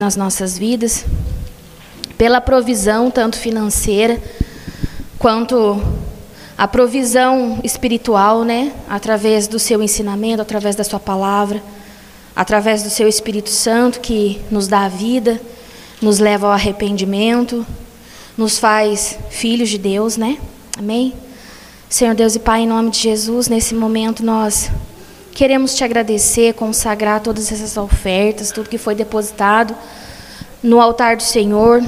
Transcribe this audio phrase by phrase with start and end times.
[0.00, 1.04] nas nossas vidas,
[2.16, 4.18] pela provisão, tanto financeira,
[5.18, 5.78] quanto
[6.56, 8.72] a provisão espiritual, né?
[8.88, 11.62] Através do seu ensinamento, através da sua palavra,
[12.34, 15.38] através do seu Espírito Santo que nos dá a vida,
[16.00, 17.66] nos leva ao arrependimento,
[18.38, 20.38] nos faz filhos de Deus, né?
[20.78, 21.12] Amém?
[21.90, 24.70] Senhor Deus e Pai, em nome de Jesus, nesse momento nós
[25.34, 29.74] Queremos te agradecer, consagrar todas essas ofertas, tudo que foi depositado
[30.62, 31.82] no altar do Senhor.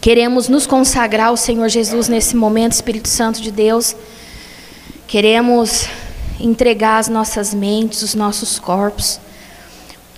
[0.00, 3.94] Queremos nos consagrar ao Senhor Jesus nesse momento, Espírito Santo de Deus.
[5.06, 5.86] Queremos
[6.40, 9.20] entregar as nossas mentes, os nossos corpos,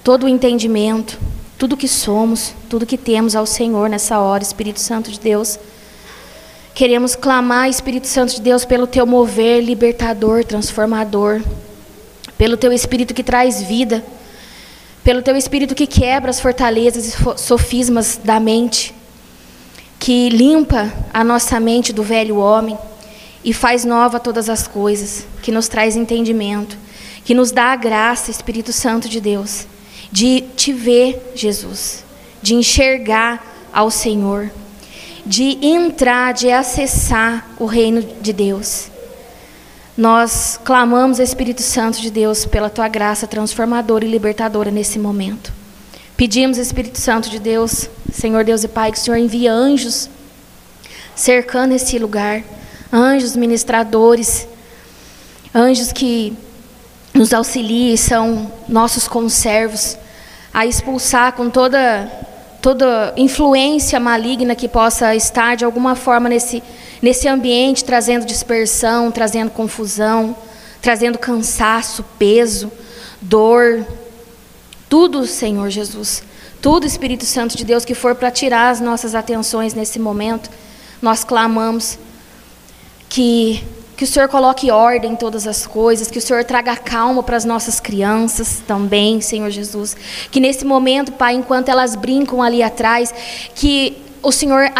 [0.02, 1.18] todo o entendimento,
[1.58, 5.58] tudo que somos, tudo que temos ao Senhor nessa hora, Espírito Santo de Deus.
[6.74, 11.42] Queremos clamar, Espírito Santo de Deus, pelo teu mover libertador, transformador
[12.36, 14.04] pelo teu espírito que traz vida,
[15.02, 18.94] pelo teu espírito que quebra as fortalezas e sofismas da mente,
[19.98, 22.76] que limpa a nossa mente do velho homem
[23.44, 26.76] e faz nova todas as coisas, que nos traz entendimento,
[27.24, 29.66] que nos dá a graça, Espírito Santo de Deus,
[30.10, 32.04] de te ver, Jesus,
[32.42, 34.50] de enxergar ao Senhor,
[35.26, 38.93] de entrar, de acessar o reino de Deus.
[39.96, 45.52] Nós clamamos, Espírito Santo de Deus, pela tua graça transformadora e libertadora nesse momento.
[46.16, 50.08] Pedimos, Espírito Santo de Deus, Senhor Deus e Pai, que o Senhor envie anjos
[51.14, 52.42] cercando esse lugar,
[52.92, 54.48] anjos ministradores,
[55.54, 56.36] anjos que
[57.12, 59.96] nos auxiliem, são nossos conservos,
[60.52, 62.10] a expulsar com toda
[62.64, 66.62] toda influência maligna que possa estar de alguma forma nesse
[67.02, 70.34] nesse ambiente, trazendo dispersão, trazendo confusão,
[70.80, 72.72] trazendo cansaço, peso,
[73.20, 73.86] dor.
[74.88, 76.22] Tudo, Senhor Jesus.
[76.62, 80.48] Tudo, Espírito Santo de Deus, que for para tirar as nossas atenções nesse momento,
[81.02, 81.98] nós clamamos
[83.10, 83.62] que
[83.96, 87.36] que o Senhor coloque ordem em todas as coisas, que o Senhor traga calma para
[87.36, 89.96] as nossas crianças também, Senhor Jesus.
[90.30, 93.14] Que nesse momento, Pai, enquanto elas brincam ali atrás,
[93.54, 94.72] que o Senhor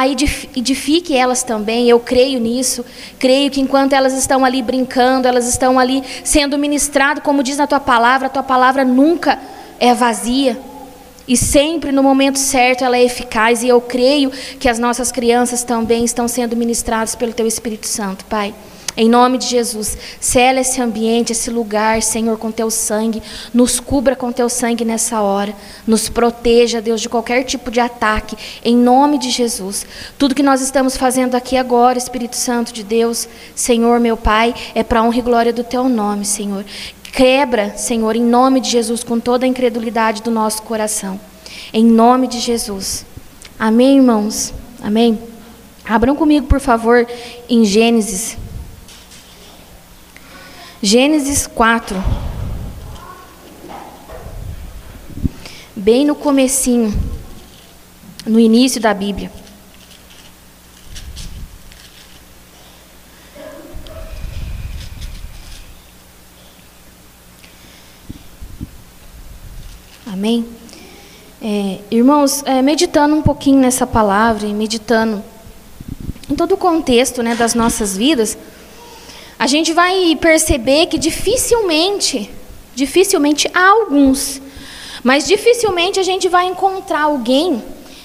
[0.57, 2.85] edifique elas também, eu creio nisso.
[3.19, 7.67] Creio que enquanto elas estão ali brincando, elas estão ali sendo ministradas, como diz na
[7.67, 9.39] tua palavra, a tua palavra nunca
[9.79, 10.59] é vazia.
[11.27, 13.63] E sempre no momento certo ela é eficaz.
[13.63, 18.25] E eu creio que as nossas crianças também estão sendo ministradas pelo teu Espírito Santo,
[18.25, 18.55] Pai.
[18.97, 23.21] Em nome de Jesus, sela esse ambiente, esse lugar, Senhor, com teu sangue.
[23.53, 25.53] Nos cubra com teu sangue nessa hora.
[25.85, 28.37] Nos proteja, Deus, de qualquer tipo de ataque.
[28.65, 29.85] Em nome de Jesus.
[30.17, 34.85] Tudo que nós estamos fazendo aqui agora, Espírito Santo de Deus, Senhor, meu Pai, é
[34.85, 36.65] para honra e glória do teu nome, Senhor.
[37.03, 41.19] Quebra, Senhor, em nome de Jesus, com toda a incredulidade do nosso coração.
[41.73, 43.05] Em nome de Jesus.
[43.59, 44.55] Amém, irmãos?
[44.81, 45.19] Amém?
[45.85, 47.07] Abram comigo, por favor,
[47.49, 48.37] em Gênesis
[50.85, 51.97] Gênesis 4.
[55.75, 56.93] Bem no comecinho,
[58.27, 59.33] no início da Bíblia.
[70.07, 70.47] Amém?
[71.41, 75.25] É, irmãos, é, meditando um pouquinho nessa palavra e meditando
[76.29, 78.37] em todo o contexto né, das nossas vidas,
[79.45, 82.31] a gente vai perceber que dificilmente,
[82.75, 84.41] dificilmente há alguns,
[85.03, 87.63] mas dificilmente a gente vai encontrar alguém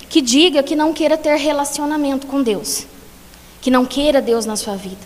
[0.10, 2.86] que diga que não queira ter relacionamento com Deus,
[3.62, 5.00] que não queira Deus na sua vida,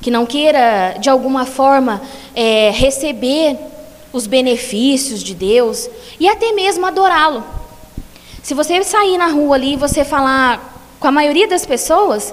[0.00, 2.00] que não queira de alguma forma
[2.34, 3.58] é, receber
[4.14, 7.44] os benefícios de Deus e até mesmo adorá-lo.
[8.42, 12.32] Se você sair na rua ali e você falar com a maioria das pessoas,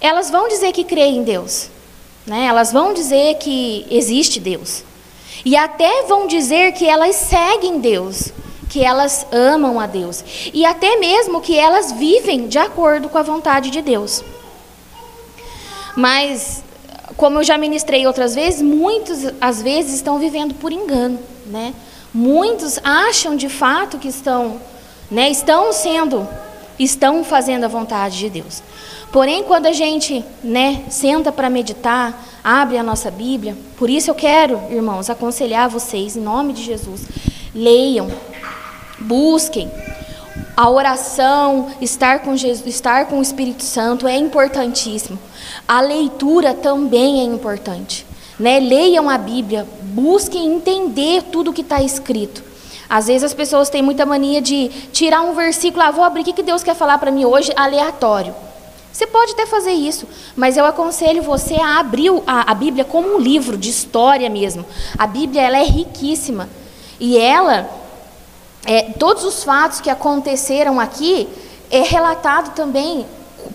[0.00, 1.73] elas vão dizer que creem em Deus.
[2.26, 2.46] Né?
[2.46, 4.84] Elas vão dizer que existe Deus.
[5.44, 8.32] E até vão dizer que elas seguem Deus,
[8.68, 10.24] que elas amam a Deus.
[10.52, 14.24] E até mesmo que elas vivem de acordo com a vontade de Deus.
[15.96, 16.64] Mas,
[17.16, 21.18] como eu já ministrei outras vezes, muitos às vezes estão vivendo por engano.
[21.46, 21.74] Né?
[22.12, 24.60] Muitos acham de fato que estão,
[25.10, 26.26] né, estão sendo,
[26.78, 28.62] estão fazendo a vontade de Deus.
[29.14, 34.14] Porém, quando a gente né, senta para meditar, abre a nossa Bíblia, por isso eu
[34.16, 37.02] quero, irmãos, aconselhar vocês, em nome de Jesus,
[37.54, 38.08] leiam,
[38.98, 39.70] busquem.
[40.56, 45.16] A oração, estar com Jesus, estar com o Espírito Santo é importantíssimo.
[45.68, 48.04] A leitura também é importante.
[48.36, 48.58] Né?
[48.58, 52.42] Leiam a Bíblia, busquem entender tudo o que está escrito.
[52.90, 56.24] Às vezes as pessoas têm muita mania de tirar um versículo, ah, vou abrir o
[56.24, 58.34] que Deus quer falar para mim hoje, aleatório.
[58.94, 60.06] Você pode até fazer isso,
[60.36, 64.64] mas eu aconselho você a abrir a, a Bíblia como um livro de história mesmo.
[64.96, 66.48] A Bíblia ela é riquíssima.
[67.00, 67.68] E ela,
[68.64, 71.28] é, todos os fatos que aconteceram aqui
[71.72, 73.04] é relatado também,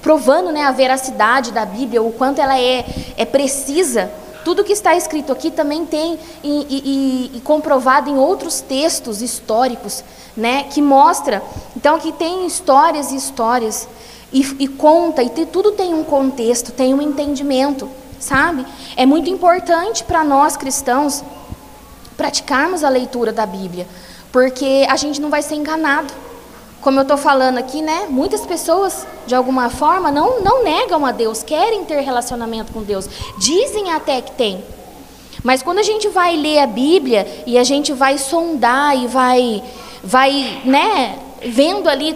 [0.01, 4.11] provando né, a veracidade da Bíblia, o quanto ela é, é precisa.
[4.43, 10.03] Tudo que está escrito aqui também tem e, e, e, comprovado em outros textos históricos,
[10.35, 11.41] né, que mostra,
[11.77, 13.87] então que tem histórias e histórias
[14.31, 17.89] e, e conta e tudo tem um contexto, tem um entendimento,
[18.19, 18.65] sabe?
[18.95, 21.23] É muito importante para nós cristãos
[22.15, 23.87] praticarmos a leitura da Bíblia,
[24.31, 26.13] porque a gente não vai ser enganado.
[26.81, 28.07] Como eu estou falando aqui, né?
[28.09, 33.09] Muitas pessoas, de alguma forma, não, não negam a Deus, querem ter relacionamento com Deus,
[33.37, 34.63] dizem até que tem.
[35.43, 39.63] Mas quando a gente vai ler a Bíblia e a gente vai sondar e vai,
[40.03, 42.15] vai né, vendo ali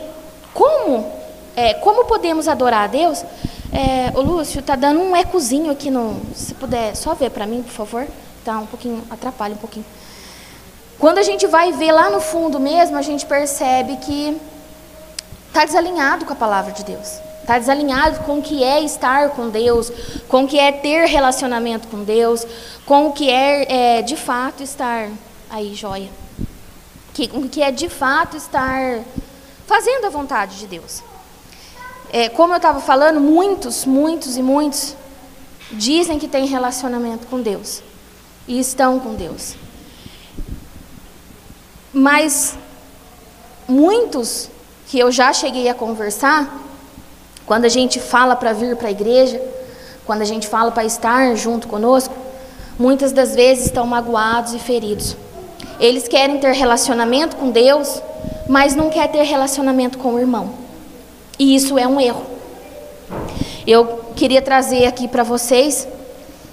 [0.54, 1.12] como,
[1.56, 3.24] é, como podemos adorar a Deus,
[3.72, 6.22] é, o Lúcio, tá dando um ecozinho aqui no.
[6.36, 8.08] Se puder só ver para mim, por favor.
[8.46, 9.86] Tá um pouquinho, atrapalha um pouquinho.
[11.00, 14.40] Quando a gente vai ver lá no fundo mesmo, a gente percebe que
[15.48, 17.20] está desalinhado com a palavra de Deus.
[17.42, 19.92] Está desalinhado com o que é estar com Deus,
[20.28, 22.46] com o que é ter relacionamento com Deus,
[22.86, 25.10] com o que é, é de fato estar.
[25.50, 26.10] Aí, joia.
[27.14, 29.02] Que, com o que é de fato estar
[29.68, 31.04] fazendo a vontade de Deus.
[32.16, 34.96] É, como eu estava falando, muitos, muitos e muitos
[35.72, 37.82] dizem que têm relacionamento com Deus
[38.48, 39.56] e estão com Deus.
[41.92, 42.56] Mas
[43.68, 44.48] muitos
[44.86, 46.56] que eu já cheguei a conversar,
[47.48, 49.42] quando a gente fala para vir para a igreja,
[50.06, 52.14] quando a gente fala para estar junto conosco,
[52.78, 55.18] muitas das vezes estão magoados e feridos.
[55.80, 58.04] Eles querem ter relacionamento com Deus,
[58.48, 60.63] mas não quer ter relacionamento com o irmão.
[61.40, 62.24] E isso é um erro.
[63.66, 63.86] Eu
[64.16, 65.88] queria trazer aqui para vocês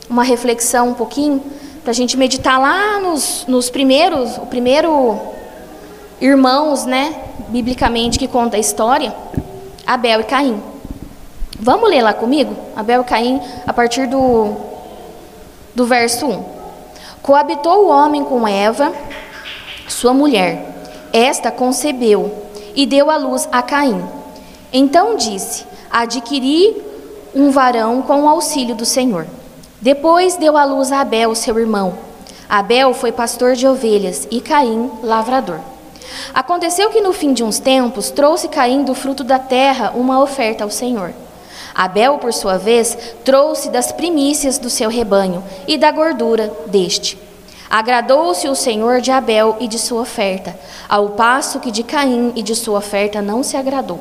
[0.09, 1.43] uma reflexão um pouquinho,
[1.83, 5.19] para a gente meditar lá nos, nos primeiros, o primeiro
[6.21, 7.15] irmãos, né,
[7.49, 9.15] biblicamente que conta a história,
[9.87, 10.63] Abel e Caim.
[11.59, 12.55] Vamos ler lá comigo?
[12.77, 14.55] Abel e Caim, a partir do,
[15.75, 16.45] do verso 1.
[17.23, 18.93] Coabitou o homem com Eva,
[19.89, 20.67] sua mulher.
[21.13, 24.20] Esta concebeu e deu à luz a Caim.
[24.73, 26.77] Então disse: Adquiri
[27.35, 29.27] um varão com o auxílio do Senhor.
[29.81, 31.95] Depois deu à luz a Abel, seu irmão.
[32.49, 35.61] Abel foi pastor de ovelhas e Caim, lavrador.
[36.35, 40.65] Aconteceu que no fim de uns tempos trouxe Caim do fruto da terra uma oferta
[40.65, 41.13] ao Senhor.
[41.75, 47.17] Abel, por sua vez, trouxe das primícias do seu rebanho e da gordura deste.
[47.71, 50.59] Agradou-se o Senhor de Abel e de sua oferta,
[50.89, 54.01] ao passo que de Caim e de sua oferta não se agradou.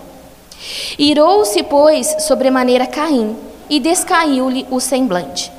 [0.98, 3.36] Irou-se, pois, sobremaneira Caim,
[3.70, 5.52] e descaiu-lhe o semblante.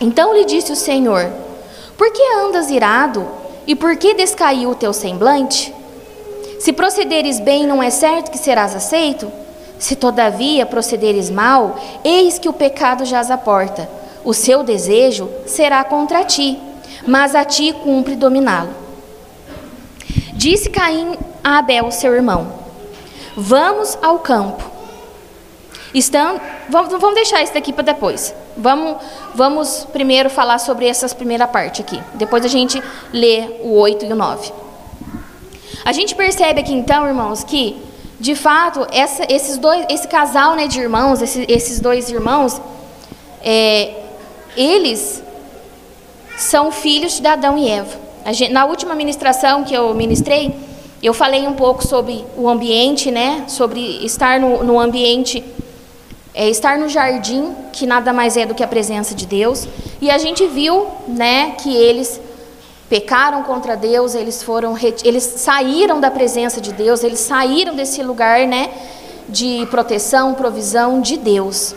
[0.00, 1.30] Então lhe disse o Senhor:
[1.96, 3.26] Por que andas irado
[3.66, 5.72] e por que descaiu o teu semblante?
[6.58, 9.30] Se procederes bem, não é certo que serás aceito?
[9.78, 13.88] Se todavia procederes mal, eis que o pecado jaz à porta.
[14.22, 16.58] O seu desejo será contra ti,
[17.06, 18.70] mas a ti cumpre dominá-lo.
[20.34, 22.52] Disse Caim a Abel, seu irmão:
[23.40, 24.62] Vamos ao campo.
[26.68, 28.34] Vamos, vamos deixar isso daqui para depois.
[28.54, 28.96] Vamos,
[29.34, 32.00] vamos primeiro falar sobre essa primeira parte aqui.
[32.14, 32.82] Depois a gente
[33.12, 34.52] lê o 8 e o 9.
[35.82, 37.82] A gente percebe aqui então, irmãos, que
[38.20, 42.60] de fato essa, esses dois, esse casal né, de irmãos, esses, esses dois irmãos,
[43.42, 43.94] é,
[44.54, 45.22] eles
[46.36, 47.98] são filhos de Adão e Eva.
[48.32, 50.54] Gente, na última ministração que eu ministrei,
[51.02, 55.42] eu falei um pouco sobre o ambiente, né, sobre estar no, no ambiente
[56.32, 59.66] é estar no jardim, que nada mais é do que a presença de Deus,
[60.00, 62.20] e a gente viu, né, que eles
[62.88, 68.46] pecaram contra Deus, eles foram eles saíram da presença de Deus, eles saíram desse lugar,
[68.46, 68.70] né,
[69.28, 71.74] de proteção, provisão de Deus.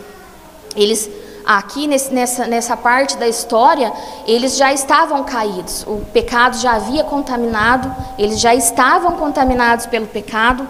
[0.76, 1.10] Eles
[1.46, 3.92] aqui nesse, nessa, nessa parte da história,
[4.26, 5.84] eles já estavam caídos.
[5.88, 10.68] O pecado já havia contaminado, eles já estavam contaminados pelo pecado.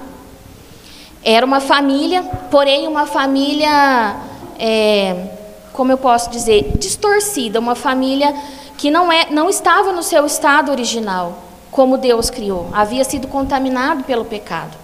[1.23, 4.15] Era uma família, porém uma família,
[4.59, 5.29] é,
[5.71, 8.33] como eu posso dizer, distorcida, uma família
[8.77, 11.37] que não, é, não estava no seu estado original,
[11.71, 14.83] como Deus criou, havia sido contaminado pelo pecado.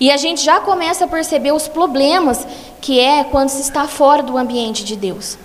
[0.00, 2.46] E a gente já começa a perceber os problemas
[2.80, 5.38] que é quando se está fora do ambiente de Deus.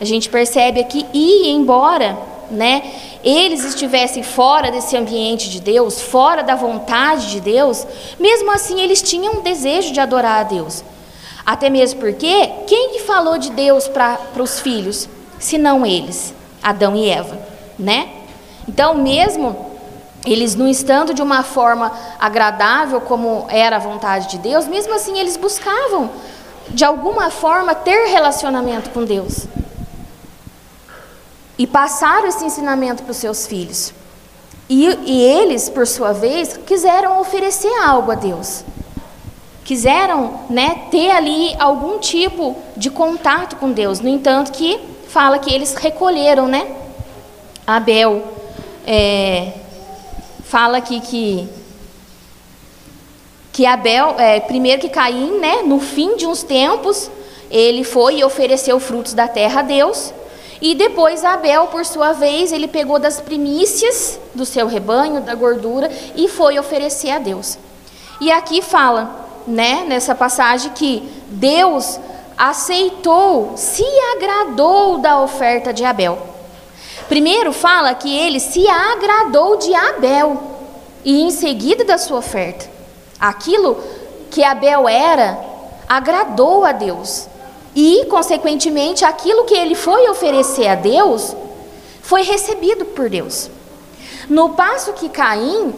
[0.00, 2.18] A gente percebe aqui, e embora
[2.50, 2.82] né,
[3.24, 7.86] eles estivessem fora desse ambiente de Deus, fora da vontade de Deus,
[8.18, 10.84] mesmo assim eles tinham um desejo de adorar a Deus.
[11.44, 15.08] Até mesmo porque, quem que falou de Deus para os filhos?
[15.38, 17.38] Se não eles, Adão e Eva,
[17.78, 18.08] né?
[18.68, 19.72] Então, mesmo
[20.24, 25.18] eles não estando de uma forma agradável como era a vontade de Deus, mesmo assim
[25.18, 26.10] eles buscavam
[26.70, 29.46] de alguma forma ter relacionamento com Deus.
[31.58, 33.92] E passaram esse ensinamento para os seus filhos.
[34.68, 38.64] E, e eles, por sua vez, quiseram oferecer algo a Deus.
[39.64, 44.00] Quiseram né, ter ali algum tipo de contato com Deus.
[44.00, 46.74] No entanto, que fala que eles recolheram, né?
[47.66, 48.22] Abel
[48.86, 49.52] é,
[50.42, 51.48] fala aqui que
[53.52, 57.10] que Abel, é, primeiro que Caim, né, no fim de uns tempos,
[57.50, 60.12] ele foi e ofereceu frutos da terra a Deus.
[60.60, 65.90] E depois Abel, por sua vez, ele pegou das primícias do seu rebanho, da gordura,
[66.16, 67.58] e foi oferecer a Deus.
[68.20, 72.00] E aqui fala, né, nessa passagem, que Deus
[72.38, 73.84] aceitou, se
[74.16, 76.18] agradou da oferta de Abel.
[77.08, 80.40] Primeiro fala que ele se agradou de Abel
[81.04, 82.71] e em seguida da sua oferta.
[83.22, 83.78] Aquilo
[84.32, 85.38] que Abel era
[85.88, 87.28] agradou a Deus.
[87.72, 91.36] E, consequentemente, aquilo que ele foi oferecer a Deus
[92.02, 93.48] foi recebido por Deus.
[94.28, 95.72] No passo que Caim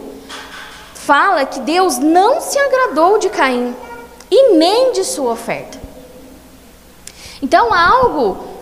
[0.93, 3.75] fala que Deus não se agradou de Caim
[4.31, 5.79] e nem de sua oferta.
[7.43, 8.54] Então, algo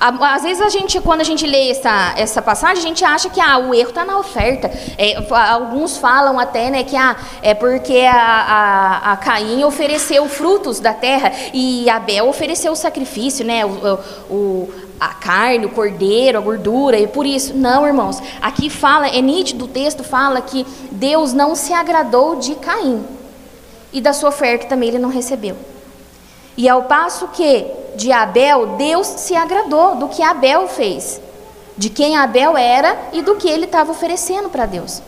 [0.00, 3.40] às vezes a gente, quando a gente lê essa, essa passagem, a gente acha que
[3.40, 4.70] ah, o erro está na oferta.
[4.96, 5.16] É,
[5.50, 10.94] alguns falam até né, que ah, é porque a, a, a, Caim ofereceu frutos da
[10.94, 13.98] terra e Abel ofereceu o sacrifício, né, o,
[14.30, 17.54] o, a carne, o cordeiro, a gordura, e por isso.
[17.54, 18.22] Não, irmãos.
[18.40, 23.04] Aqui fala, é nítido, o texto fala que Deus não se agradou de Caim.
[23.92, 25.56] E da sua oferta também ele não recebeu.
[26.56, 31.20] E ao passo que de Abel, Deus se agradou do que Abel fez,
[31.76, 35.02] de quem Abel era e do que ele estava oferecendo para Deus.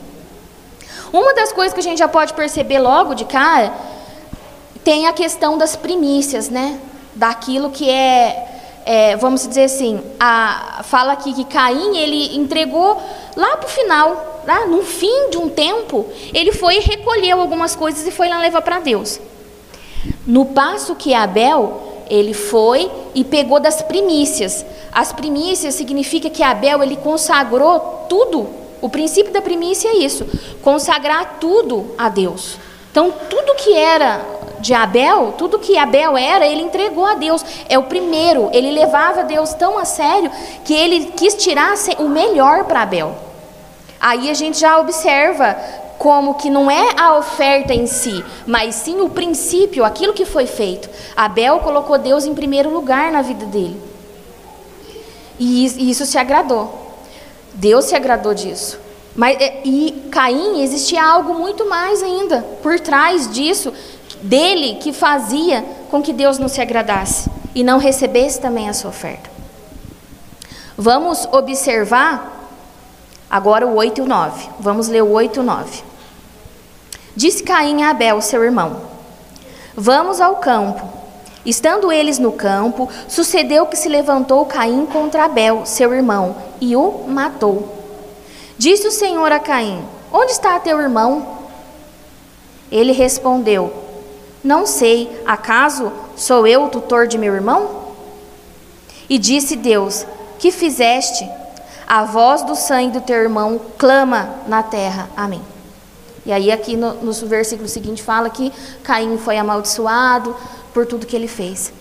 [1.12, 3.73] Uma das coisas que a gente já pode perceber logo de cara
[4.82, 6.80] tem a questão das primícias, né?
[7.14, 13.00] Daquilo que é, é vamos dizer assim, a, fala aqui que Caim ele entregou
[13.37, 17.76] lá para o final, lá no fim de um tempo, ele foi e recolheu algumas
[17.76, 19.20] coisas e foi lá levar para Deus.
[20.26, 24.67] No passo que Abel, ele foi e pegou das primícias.
[24.93, 28.49] As primícias significa que Abel ele consagrou tudo.
[28.81, 30.26] O princípio da primícia é isso,
[30.62, 32.59] consagrar tudo a Deus.
[32.90, 34.21] Então, tudo que era
[34.59, 37.45] de Abel, tudo que Abel era, ele entregou a Deus.
[37.69, 40.31] É o primeiro, ele levava Deus tão a sério
[40.64, 43.14] que ele quis tirar o melhor para Abel.
[44.00, 45.57] Aí a gente já observa
[46.00, 50.47] como que não é a oferta em si, mas sim o princípio, aquilo que foi
[50.47, 50.88] feito.
[51.14, 53.78] Abel colocou Deus em primeiro lugar na vida dele.
[55.38, 56.97] E isso se agradou.
[57.52, 58.80] Deus se agradou disso.
[59.14, 63.71] Mas, é, e Caim existia algo muito mais ainda por trás disso,
[64.23, 68.88] dele, que fazia com que Deus não se agradasse e não recebesse também a sua
[68.88, 69.30] oferta.
[70.78, 72.49] Vamos observar
[73.28, 74.49] agora o 8 e o 9.
[74.59, 75.89] Vamos ler o 8 e o 9.
[77.21, 78.81] Disse Caim a Abel, seu irmão:
[79.77, 80.89] Vamos ao campo.
[81.45, 87.05] Estando eles no campo, sucedeu que se levantou Caim contra Abel, seu irmão, e o
[87.07, 87.69] matou.
[88.57, 91.41] Disse o Senhor a Caim: Onde está teu irmão?
[92.73, 93.71] Ele respondeu:
[94.43, 97.93] Não sei, acaso sou eu o tutor de meu irmão?
[99.11, 100.07] E disse Deus:
[100.39, 101.29] Que fizeste?
[101.87, 105.11] A voz do sangue do teu irmão clama na terra.
[105.15, 105.50] Amém.
[106.25, 110.37] E aí aqui no, no versículo seguinte fala que Caim foi amaldiçoado
[110.75, 111.73] por tudo que ele fez.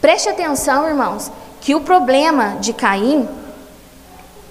[0.00, 3.28] Preste atenção, irmãos, que o problema de Caim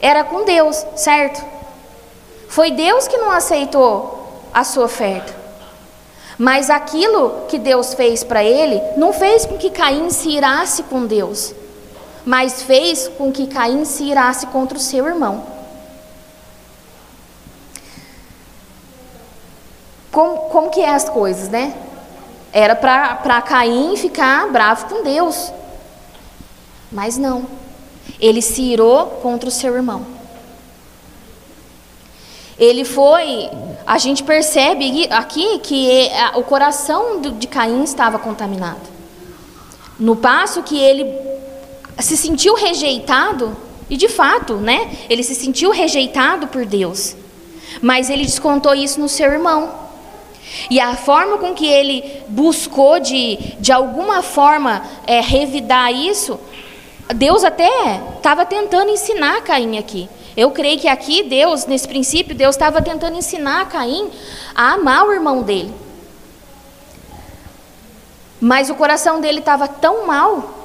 [0.02, 1.44] era com Deus, certo?
[2.50, 5.34] Foi Deus que não aceitou a sua oferta.
[6.38, 11.06] Mas aquilo que Deus fez para ele não fez com que Caim se irasse com
[11.06, 11.54] Deus,
[12.26, 15.44] mas fez com que Caim se irasse contra o seu irmão.
[20.14, 21.74] Como, como que é as coisas, né?
[22.54, 25.52] Era para Caim ficar bravo com Deus.
[26.92, 27.48] Mas não.
[28.20, 30.06] Ele se irou contra o seu irmão.
[32.60, 33.50] Ele foi,
[33.88, 38.88] a gente percebe aqui que o coração de Caim estava contaminado.
[40.00, 41.12] No passo que ele
[42.00, 43.56] se sentiu rejeitado
[43.90, 44.92] E de fato, né?
[45.10, 47.16] Ele se sentiu rejeitado por Deus.
[47.82, 49.72] Mas ele descontou isso no seu irmão.
[50.70, 56.40] E a forma com que ele buscou de, de alguma forma é, revidar isso,
[57.16, 57.70] Deus até
[58.18, 60.10] estava tentando ensinar Caim aqui.
[60.36, 64.10] Eu creio que aqui Deus, nesse princípio, Deus estava tentando ensinar Caim
[64.56, 65.74] a amar o irmão dele.
[68.40, 70.64] Mas o coração dele estava tão mal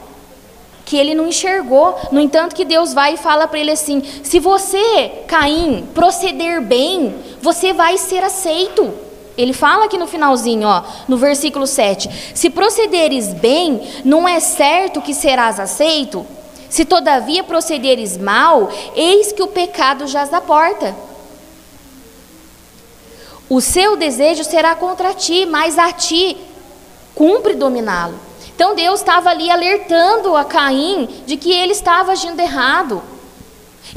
[0.85, 1.97] que ele não enxergou.
[2.11, 7.15] No entanto, que Deus vai e fala para ele assim: se você, Caim, proceder bem,
[7.43, 8.93] você vai ser aceito.
[9.39, 15.01] Ele fala aqui no finalzinho, ó, no versículo 7: Se procederes bem, não é certo
[15.01, 16.27] que serás aceito?
[16.69, 20.95] Se todavia procederes mal, eis que o pecado jaz à porta.
[23.49, 26.37] O seu desejo será contra ti, mas a ti
[27.15, 28.19] cumpre dominá-lo.
[28.55, 33.01] Então Deus estava ali alertando a Caim de que ele estava agindo errado.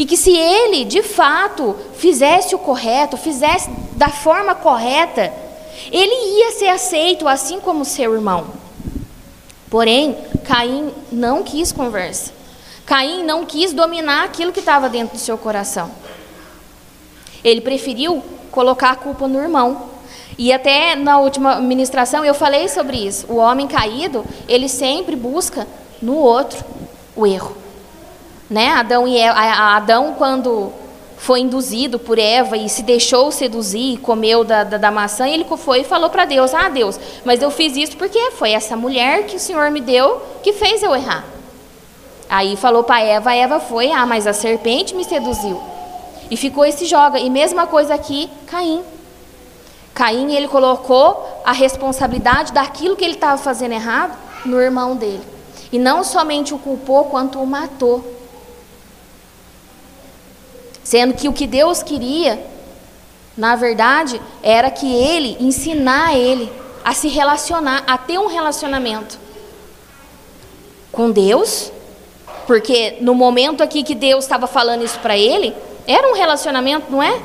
[0.02, 5.32] E que se ele, de fato, fizesse o correto, fizesse da forma correta,
[5.92, 8.48] ele ia ser aceito assim como seu irmão.
[9.70, 12.34] Porém, Caim não quis conversa.
[12.84, 15.92] Caim não quis dominar aquilo que estava dentro do seu coração.
[17.44, 19.84] Ele preferiu colocar a culpa no irmão.
[20.36, 23.28] E até na última ministração eu falei sobre isso.
[23.30, 25.68] O homem caído, ele sempre busca
[26.02, 26.66] no outro
[27.16, 27.61] o erro.
[28.52, 28.68] Né?
[28.68, 30.74] Adão, e Eva, Adão quando
[31.16, 35.46] foi induzido por Eva e se deixou seduzir, comeu da, da, da maçã, e ele
[35.58, 39.26] foi e falou para Deus: Ah, Deus, mas eu fiz isso porque foi essa mulher
[39.26, 41.24] que o Senhor me deu que fez eu errar.
[42.30, 45.62] Aí falou para Eva, Eva foi, ah, mas a serpente me seduziu.
[46.30, 47.20] E ficou esse joga.
[47.20, 48.84] E mesma coisa aqui, Caim.
[49.94, 55.22] Caim, ele colocou a responsabilidade daquilo que ele estava fazendo errado no irmão dele.
[55.72, 58.21] E não somente o culpou, quanto o matou.
[60.84, 62.44] Sendo que o que Deus queria,
[63.38, 66.52] na verdade, era que ele, ensinar ele
[66.84, 69.20] a se relacionar, a ter um relacionamento
[70.92, 71.72] com Deus,
[72.48, 75.56] porque no momento aqui que Deus estava falando isso para ele,
[75.88, 77.22] era um relacionamento, não é?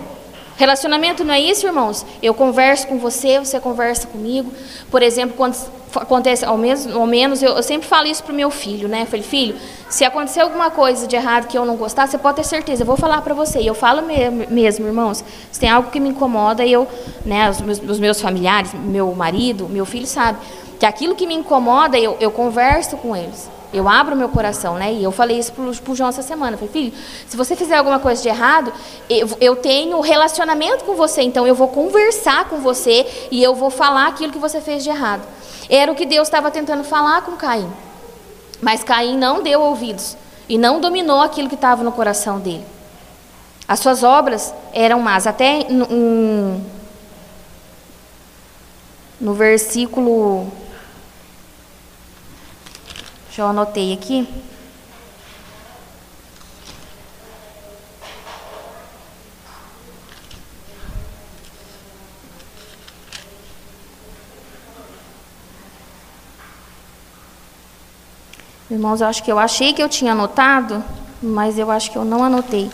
[0.56, 2.04] Relacionamento não é isso, irmãos?
[2.22, 4.50] Eu converso com você, você conversa comigo.
[4.90, 5.54] Por exemplo, quando
[5.94, 9.02] acontece, ao menos, ao menos eu, eu sempre falo isso para o meu filho, né?
[9.02, 9.54] Eu falei, filho,
[9.90, 12.86] se acontecer alguma coisa de errado que eu não gostar, você pode ter certeza, eu
[12.86, 13.60] vou falar para você.
[13.60, 16.88] E eu falo mesmo, irmãos, se tem algo que me incomoda, eu,
[17.24, 20.38] né, os meus, os meus familiares, meu marido, meu filho sabe,
[20.80, 23.55] que aquilo que me incomoda, eu, eu converso com eles.
[23.72, 24.92] Eu abro meu coração, né?
[24.92, 26.52] E eu falei isso pro, pro João essa semana.
[26.52, 26.92] Eu falei, filho,
[27.28, 28.72] se você fizer alguma coisa de errado,
[29.10, 33.70] eu, eu tenho relacionamento com você, então eu vou conversar com você e eu vou
[33.70, 35.22] falar aquilo que você fez de errado.
[35.68, 37.70] Era o que Deus estava tentando falar com Caim.
[38.60, 40.16] Mas Caim não deu ouvidos
[40.48, 42.64] e não dominou aquilo que estava no coração dele.
[43.68, 45.26] As suas obras eram más.
[45.26, 46.60] Até no,
[49.20, 50.50] no versículo
[53.36, 54.26] já anotei aqui.
[68.70, 70.82] Irmãos, eu acho que eu achei que eu tinha anotado,
[71.22, 72.70] mas eu acho que eu não anotei.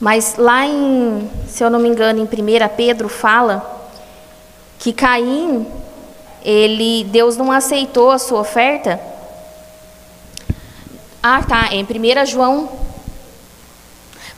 [0.00, 2.28] Mas lá em, se eu não me engano, em 1
[2.76, 3.90] Pedro fala
[4.78, 5.66] que Caim
[6.46, 9.00] ele, Deus não aceitou a sua oferta.
[11.20, 12.70] Ah, tá, em 1 João.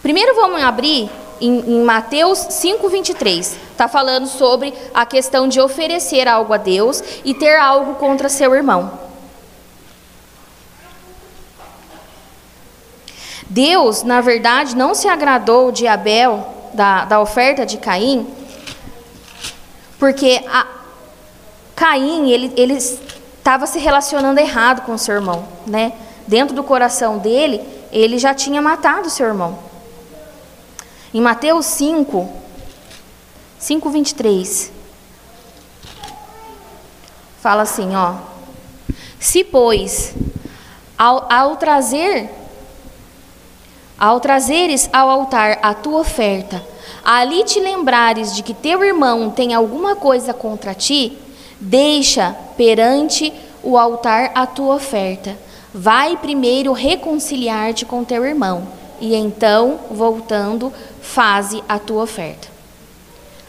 [0.00, 3.56] Primeiro vamos abrir em, em Mateus 5,23.
[3.72, 8.54] Está falando sobre a questão de oferecer algo a Deus e ter algo contra seu
[8.54, 8.98] irmão.
[13.50, 18.26] Deus, na verdade, não se agradou de Abel, da, da oferta de Caim,
[19.98, 20.77] porque a,
[21.78, 25.92] Caim, ele ele estava se relacionando errado com o seu irmão, né?
[26.26, 27.62] Dentro do coração dele,
[27.92, 29.56] ele já tinha matado o seu irmão.
[31.14, 32.28] Em Mateus 5,
[33.60, 34.72] 5, 23,
[37.40, 38.14] fala assim, ó.
[39.20, 40.16] Se, pois,
[40.98, 42.28] ao, ao trazer,
[43.96, 46.60] ao trazeres ao altar a tua oferta,
[47.04, 51.16] ali te lembrares de que teu irmão tem alguma coisa contra ti,
[51.60, 55.36] Deixa perante o altar a tua oferta.
[55.74, 58.66] Vai primeiro reconciliar-te com teu irmão,
[59.00, 62.48] e então, voltando, faze a tua oferta.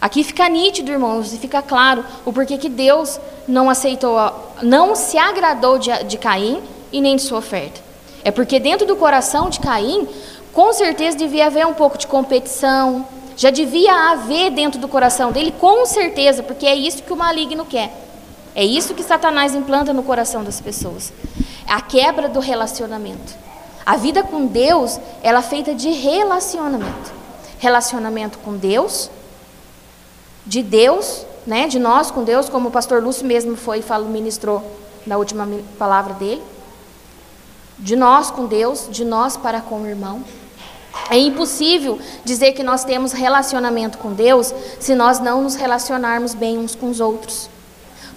[0.02, 4.18] Aqui fica nítido, irmãos, e fica claro o porquê que Deus não aceitou,
[4.62, 7.82] não se agradou de, de Caim e nem de sua oferta.
[8.24, 10.08] É porque dentro do coração de Caim,
[10.54, 13.06] com certeza devia haver um pouco de competição,
[13.40, 17.66] já devia haver dentro do coração dele, com certeza, porque é isso que o maligno
[17.66, 17.90] quer.
[18.54, 21.14] É isso que Satanás implanta no coração das pessoas.
[21.66, 23.34] A quebra do relacionamento.
[23.86, 27.14] A vida com Deus, ela é feita de relacionamento.
[27.60, 29.10] Relacionamento com Deus,
[30.46, 34.62] de Deus, né, de nós com Deus, como o pastor Lúcio mesmo foi e ministrou
[35.08, 35.48] na última
[35.78, 36.44] palavra dele.
[37.78, 40.26] De nós com Deus, de nós para com o irmão.
[41.10, 46.58] É impossível dizer que nós temos relacionamento com Deus se nós não nos relacionarmos bem
[46.58, 47.50] uns com os outros.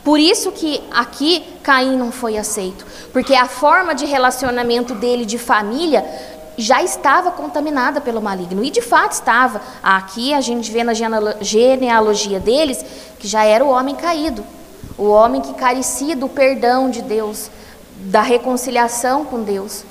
[0.04, 5.38] Por isso que aqui Caim não foi aceito, porque a forma de relacionamento dele de
[5.38, 6.04] família
[6.58, 9.62] já estava contaminada pelo maligno, e de fato estava.
[9.82, 12.84] Aqui a gente vê na genealogia deles
[13.18, 14.44] que já era o homem caído,
[14.98, 17.50] o homem que carecia do perdão de Deus,
[17.96, 19.84] da reconciliação com Deus,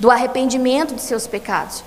[0.00, 1.84] do arrependimento de seus pecados.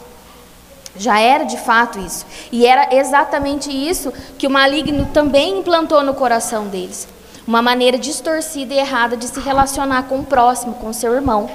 [0.95, 2.25] Já era de fato isso.
[2.51, 7.07] E era exatamente isso que o maligno também implantou no coração deles.
[7.47, 11.49] Uma maneira distorcida e errada de se relacionar com o próximo, com seu irmão.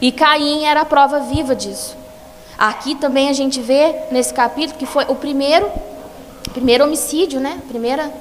[0.00, 1.96] E Caim era a prova viva disso.
[2.58, 5.70] Aqui também a gente vê nesse capítulo que foi o primeiro,
[6.52, 7.60] primeiro homicídio, né?
[7.68, 8.12] Primeira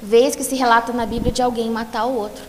[0.00, 2.44] vez que se relata na Bíblia de alguém matar o outro.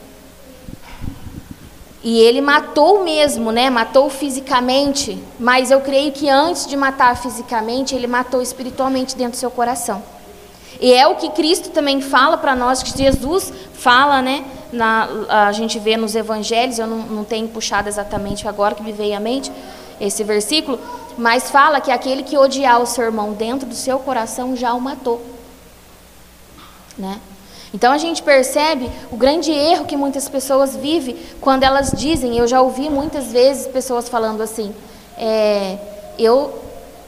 [2.03, 3.69] E ele matou mesmo, né?
[3.69, 9.37] Matou fisicamente, mas eu creio que antes de matar fisicamente, ele matou espiritualmente dentro do
[9.37, 10.01] seu coração.
[10.79, 14.43] E é o que Cristo também fala para nós, que Jesus fala, né?
[14.73, 15.07] Na,
[15.47, 19.15] a gente vê nos evangelhos, eu não, não tenho puxado exatamente agora que me veio
[19.15, 19.51] à mente
[19.99, 20.79] esse versículo,
[21.17, 24.81] mas fala que aquele que odiar o seu irmão dentro do seu coração já o
[24.81, 25.21] matou.
[26.97, 27.19] Né?
[27.73, 32.47] Então a gente percebe o grande erro que muitas pessoas vivem quando elas dizem, eu
[32.47, 34.73] já ouvi muitas vezes pessoas falando assim,
[35.17, 35.77] é,
[36.19, 36.53] eu,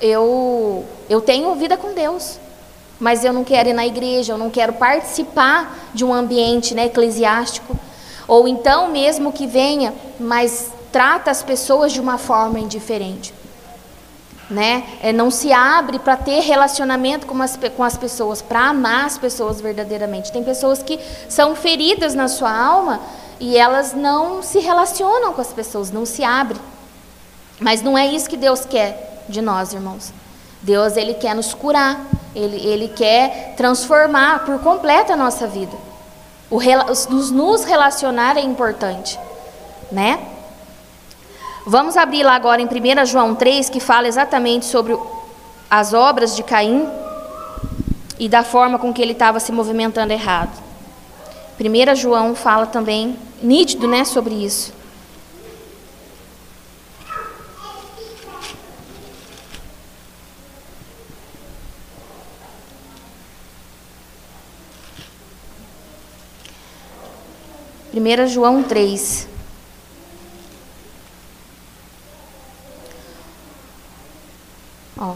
[0.01, 2.39] eu, eu tenho vida com Deus,
[2.97, 6.85] mas eu não quero ir na igreja, eu não quero participar de um ambiente né,
[6.85, 7.77] eclesiástico,
[8.25, 13.33] ou então mesmo que venha, mas trata as pessoas de uma forma indiferente
[14.49, 14.83] né?
[15.01, 19.17] É, não se abre para ter relacionamento com as, com as pessoas, para amar as
[19.17, 20.31] pessoas verdadeiramente.
[20.31, 22.99] Tem pessoas que são feridas na sua alma
[23.39, 26.61] e elas não se relacionam com as pessoas, não se abrem.
[27.59, 30.13] Mas não é isso que Deus quer de nós, irmãos.
[30.61, 31.99] Deus ele quer nos curar,
[32.33, 35.75] ele, ele quer transformar por completo a nossa vida.
[36.49, 36.59] O,
[37.09, 39.19] nos, nos relacionar é importante,
[39.91, 40.32] né?
[41.65, 44.97] Vamos abrir lá agora em 1 João 3, que fala exatamente sobre
[45.69, 46.85] as obras de Caim
[48.19, 50.61] e da forma com que ele estava se movimentando errado.
[51.57, 54.73] 1 João fala também, nítido, né, sobre isso.
[67.89, 69.32] Primeira João 3.
[74.97, 75.15] Ó,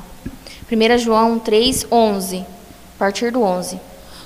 [0.72, 2.44] 1 João 3, 11, a
[3.00, 3.80] partir do 11.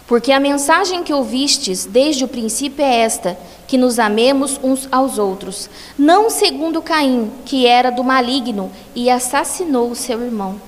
[0.08, 3.38] Porque a mensagem que ouvistes desde o princípio é esta:
[3.68, 9.90] que nos amemos uns aos outros, não segundo Caim, que era do maligno e assassinou
[9.90, 10.60] o seu irmão.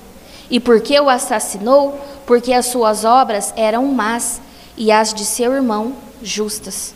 [0.50, 1.98] E por que o assassinou?
[2.26, 4.40] Porque as suas obras eram más
[4.76, 6.94] e as de seu irmão justas.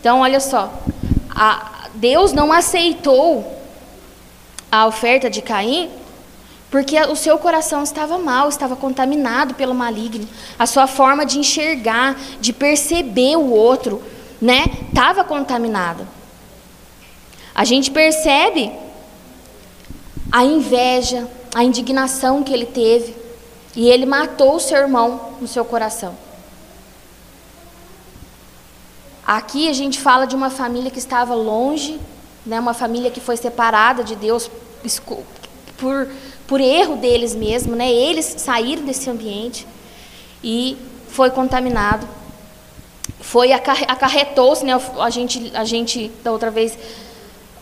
[0.00, 0.72] Então, olha só,
[1.94, 3.44] Deus não aceitou
[4.70, 5.90] a oferta de Caim
[6.72, 10.26] porque o seu coração estava mal, estava contaminado pelo maligno.
[10.58, 14.02] A sua forma de enxergar, de perceber o outro,
[14.40, 16.08] né, estava contaminada.
[17.54, 18.72] A gente percebe
[20.32, 23.14] a inveja, a indignação que ele teve,
[23.76, 26.16] e ele matou o seu irmão no seu coração.
[29.26, 32.00] Aqui a gente fala de uma família que estava longe,
[32.46, 34.50] né, uma família que foi separada de Deus
[35.76, 36.08] por
[36.52, 37.90] por erro deles mesmo, né?
[37.90, 39.66] Eles saíram desse ambiente
[40.44, 40.76] e
[41.08, 42.06] foi contaminado.
[43.22, 44.78] Foi acarretou-se, né?
[44.98, 46.78] A gente, a gente da outra vez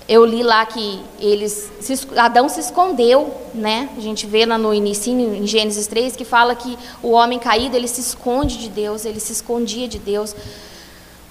[0.08, 1.70] eu li lá que eles
[2.16, 3.88] Adão se escondeu, né?
[3.96, 7.76] A gente vê lá no início em Gênesis 3 que fala que o homem caído,
[7.76, 10.34] ele se esconde de Deus, ele se escondia de Deus.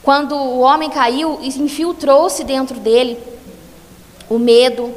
[0.02, 3.20] Quando o homem caiu, infiltrou-se dentro dele
[4.30, 4.96] o medo,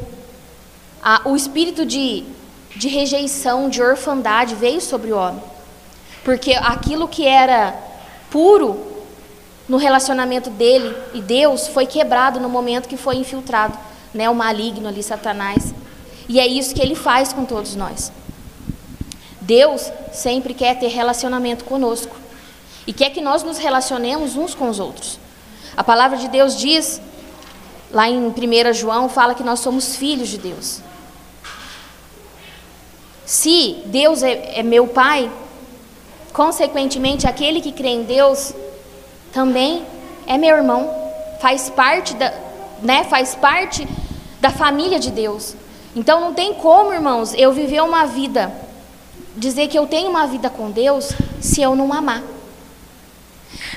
[1.02, 2.24] a, o espírito de
[2.76, 5.42] de rejeição, de orfandade veio sobre o homem.
[6.24, 7.74] Porque aquilo que era
[8.30, 8.92] puro
[9.68, 13.76] no relacionamento dele e Deus foi quebrado no momento que foi infiltrado,
[14.12, 15.74] né, o maligno ali, Satanás.
[16.28, 18.12] E é isso que ele faz com todos nós.
[19.40, 22.14] Deus sempre quer ter relacionamento conosco
[22.86, 25.18] e quer que nós nos relacionemos uns com os outros.
[25.76, 27.00] A palavra de Deus diz,
[27.90, 30.80] lá em 1 João, fala que nós somos filhos de Deus.
[33.32, 35.30] Se Deus é, é meu Pai,
[36.34, 38.52] consequentemente, aquele que crê em Deus
[39.32, 39.86] também
[40.26, 40.94] é meu irmão,
[41.40, 42.30] faz parte da,
[42.82, 43.88] né, faz parte
[44.38, 45.56] da família de Deus.
[45.96, 48.52] Então não tem como, irmãos, eu viver uma vida,
[49.34, 52.22] dizer que eu tenho uma vida com Deus, se eu não amar.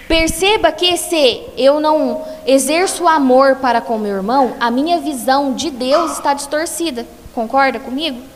[0.06, 5.70] Perceba que se eu não exerço amor para com meu irmão, a minha visão de
[5.70, 7.08] Deus está distorcida.
[7.34, 8.35] Concorda comigo?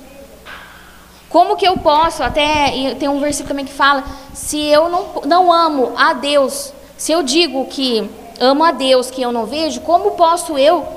[1.29, 5.53] Como que eu posso, até tem um versículo também que fala, se eu não, não
[5.53, 10.11] amo a Deus, se eu digo que amo a Deus que eu não vejo, como
[10.11, 10.87] posso eu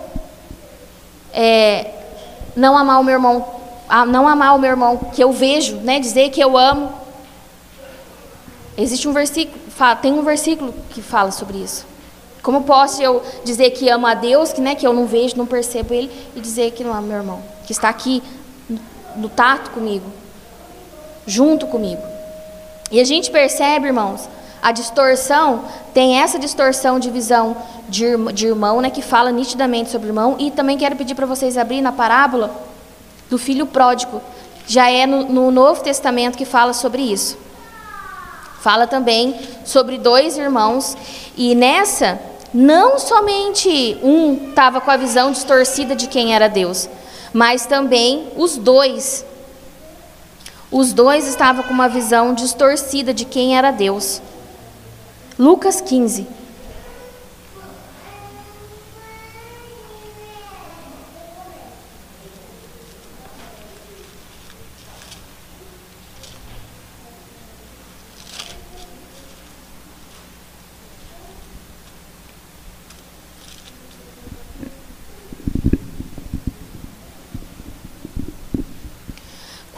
[1.34, 1.90] é,
[2.56, 3.46] não amar o meu irmão,
[4.08, 6.00] não amar o meu irmão que eu vejo, né?
[6.00, 6.92] Dizer que eu amo.
[8.76, 9.60] Existe um versículo,
[10.00, 11.84] tem um versículo que fala sobre isso.
[12.42, 15.46] Como posso eu dizer que amo a Deus, que, né, que eu não vejo, não
[15.46, 18.22] percebo Ele, e dizer que não amo meu irmão, que está aqui
[19.14, 20.10] no tato comigo,
[21.26, 22.02] junto comigo.
[22.90, 24.28] E a gente percebe, irmãos,
[24.62, 27.56] a distorção tem essa distorção de visão
[27.88, 30.36] de, de irmão, né, que fala nitidamente sobre irmão.
[30.38, 32.54] E também quero pedir para vocês abrir na parábola
[33.28, 34.20] do filho pródigo.
[34.66, 37.36] Já é no, no Novo Testamento que fala sobre isso.
[38.60, 40.96] Fala também sobre dois irmãos.
[41.36, 42.20] E nessa,
[42.54, 46.88] não somente um estava com a visão distorcida de quem era Deus,
[47.32, 49.24] mas também os dois.
[50.72, 54.22] Os dois estavam com uma visão distorcida de quem era Deus.
[55.38, 56.26] Lucas 15.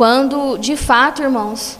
[0.04, 1.78] Quando, de fato, irmãos,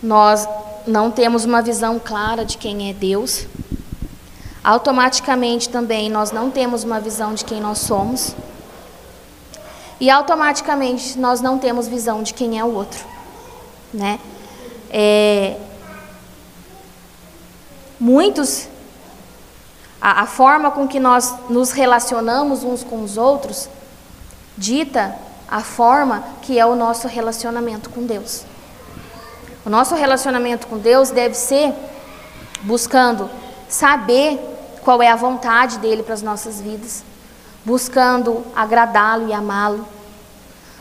[0.00, 0.48] nós
[0.86, 3.48] não temos uma visão clara de quem é Deus,
[4.62, 8.32] automaticamente também nós não temos uma visão de quem nós somos,
[9.98, 13.04] e automaticamente nós não temos visão de quem é o outro,
[13.92, 14.20] né?
[14.88, 15.56] É,
[17.98, 18.68] muitos,
[20.00, 23.68] a, a forma com que nós nos relacionamos uns com os outros,
[24.56, 28.44] dita a forma que é o nosso relacionamento com Deus.
[29.64, 31.74] O nosso relacionamento com Deus deve ser
[32.62, 33.28] buscando
[33.68, 34.38] saber
[34.82, 37.02] qual é a vontade dele para as nossas vidas,
[37.64, 39.86] buscando agradá-lo e amá-lo,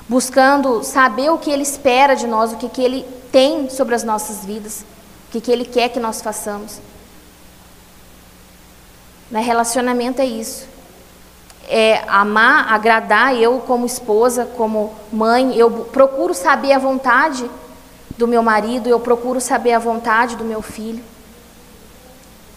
[0.08, 4.04] buscando saber o que ele espera de nós, o que, que ele tem sobre as
[4.04, 4.86] nossas vidas,
[5.28, 6.80] o que, que ele quer que nós façamos.
[9.30, 9.42] Né?
[9.42, 10.68] Relacionamento é isso.
[11.72, 17.50] É amar, agradar eu como esposa, como mãe, eu procuro saber a vontade
[18.18, 21.04] do meu marido, eu procuro saber a vontade do meu filho.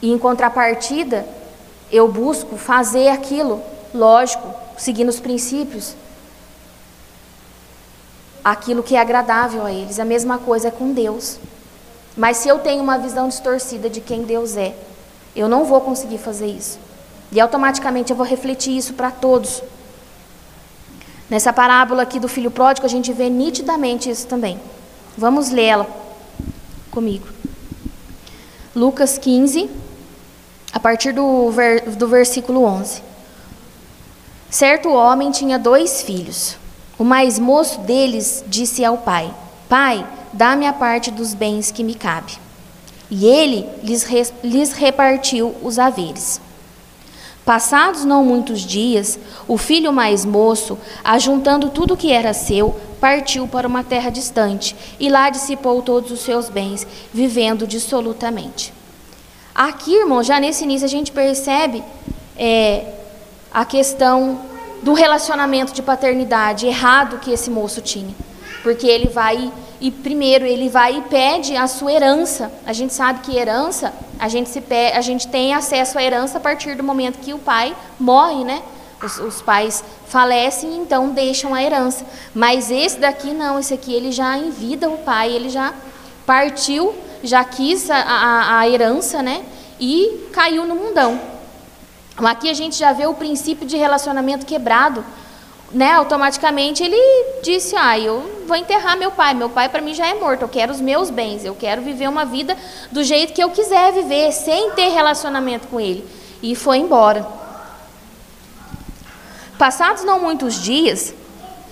[0.00, 1.26] E em contrapartida,
[1.90, 3.62] eu busco fazer aquilo,
[3.94, 4.48] lógico,
[4.78, 5.94] seguindo os princípios,
[8.42, 10.00] aquilo que é agradável a eles.
[10.00, 11.38] A mesma coisa é com Deus.
[12.16, 14.74] Mas se eu tenho uma visão distorcida de quem Deus é,
[15.34, 16.78] eu não vou conseguir fazer isso.
[17.32, 19.62] E automaticamente eu vou refletir isso para todos.
[21.30, 24.60] Nessa parábola aqui do filho pródigo, a gente vê nitidamente isso também.
[25.16, 25.86] Vamos lê-la
[26.90, 27.26] comigo.
[28.76, 29.70] Lucas 15,
[30.74, 33.02] a partir do, ver, do versículo 11.
[34.50, 36.58] Certo homem tinha dois filhos.
[36.98, 39.34] O mais moço deles disse ao pai:
[39.70, 42.34] Pai, dá-me a parte dos bens que me cabe.
[43.10, 44.06] E ele lhes,
[44.44, 46.38] lhes repartiu os haveres.
[47.44, 53.48] Passados não muitos dias, o filho mais moço, ajuntando tudo o que era seu, partiu
[53.48, 58.72] para uma terra distante e lá dissipou todos os seus bens, vivendo dissolutamente.
[59.52, 61.82] Aqui, irmão, já nesse início a gente percebe
[62.36, 62.86] é,
[63.52, 64.40] a questão
[64.82, 68.14] do relacionamento de paternidade errado que esse moço tinha.
[68.62, 72.52] Porque ele vai e primeiro ele vai e pede a sua herança.
[72.64, 74.62] A gente sabe que herança, a gente, se
[74.94, 78.62] a gente tem acesso à herança a partir do momento que o pai morre, né?
[79.02, 82.06] Os, os, pais falecem, então deixam a herança.
[82.32, 85.74] Mas esse daqui não, esse aqui ele já em vida o pai, ele já
[86.24, 89.44] partiu, já quis a, a, a herança, né?
[89.80, 91.20] E caiu no mundão.
[92.18, 95.04] Aqui a gente já vê o princípio de relacionamento quebrado
[95.72, 96.96] né, automaticamente ele
[97.42, 99.34] disse: "Ah, eu vou enterrar meu pai.
[99.34, 100.42] Meu pai para mim já é morto.
[100.42, 101.44] Eu quero os meus bens.
[101.44, 102.56] Eu quero viver uma vida
[102.90, 106.06] do jeito que eu quiser viver, sem ter relacionamento com ele."
[106.42, 107.26] E foi embora.
[109.58, 111.14] Passados não muitos dias,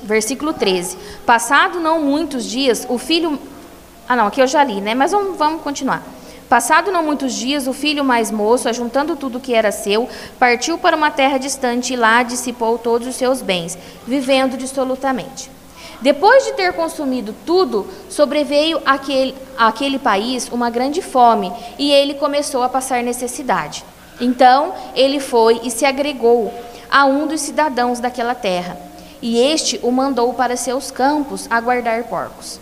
[0.02, 0.96] versículo 13.
[1.26, 3.38] Passado não muitos dias, o filho
[4.08, 4.92] Ah, não, aqui eu já li, né?
[4.94, 6.02] Mas vamos, vamos continuar.
[6.50, 10.96] Passado não muitos dias, o filho mais moço, ajuntando tudo que era seu, partiu para
[10.96, 15.48] uma terra distante e lá dissipou todos os seus bens, vivendo dissolutamente.
[16.00, 22.64] Depois de ter consumido tudo, sobreveio àquele, àquele país uma grande fome e ele começou
[22.64, 23.84] a passar necessidade.
[24.20, 26.52] Então ele foi e se agregou
[26.90, 28.76] a um dos cidadãos daquela terra,
[29.22, 32.58] e este o mandou para seus campos a guardar porcos.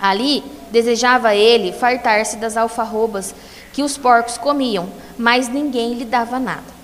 [0.00, 3.34] Ali desejava ele fartar-se das alfarrobas
[3.72, 6.76] que os porcos comiam, mas ninguém lhe dava nada.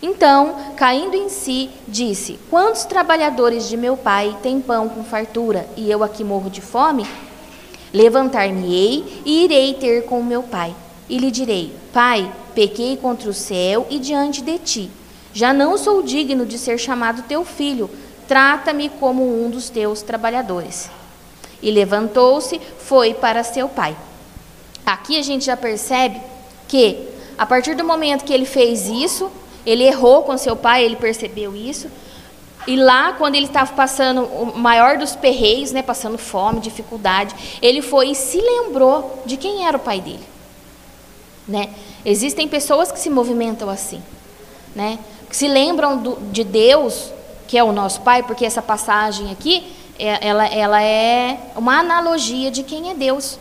[0.00, 5.90] Então, caindo em si, disse: Quantos trabalhadores de meu pai têm pão com fartura e
[5.90, 7.04] eu aqui morro de fome?
[7.92, 10.74] Levantar-me-ei e irei ter com meu pai.
[11.08, 14.90] E lhe direi: Pai, pequei contra o céu e diante de ti.
[15.32, 17.90] Já não sou digno de ser chamado teu filho.
[18.28, 20.90] Trata-me como um dos teus trabalhadores.
[21.62, 23.96] E levantou-se, foi para seu pai.
[24.86, 26.20] Aqui a gente já percebe
[26.66, 29.30] que, a partir do momento que ele fez isso,
[29.66, 31.88] ele errou com seu pai, ele percebeu isso.
[32.66, 37.80] E lá, quando ele estava passando o maior dos perreios, né, passando fome, dificuldade, ele
[37.80, 40.24] foi e se lembrou de quem era o pai dele.
[41.46, 41.70] Né?
[42.04, 44.02] Existem pessoas que se movimentam assim,
[44.74, 44.98] né?
[45.28, 47.10] que se lembram do, de Deus,
[47.46, 49.66] que é o nosso pai, porque essa passagem aqui
[49.98, 53.38] ela, ela é uma analogia de quem é Deus.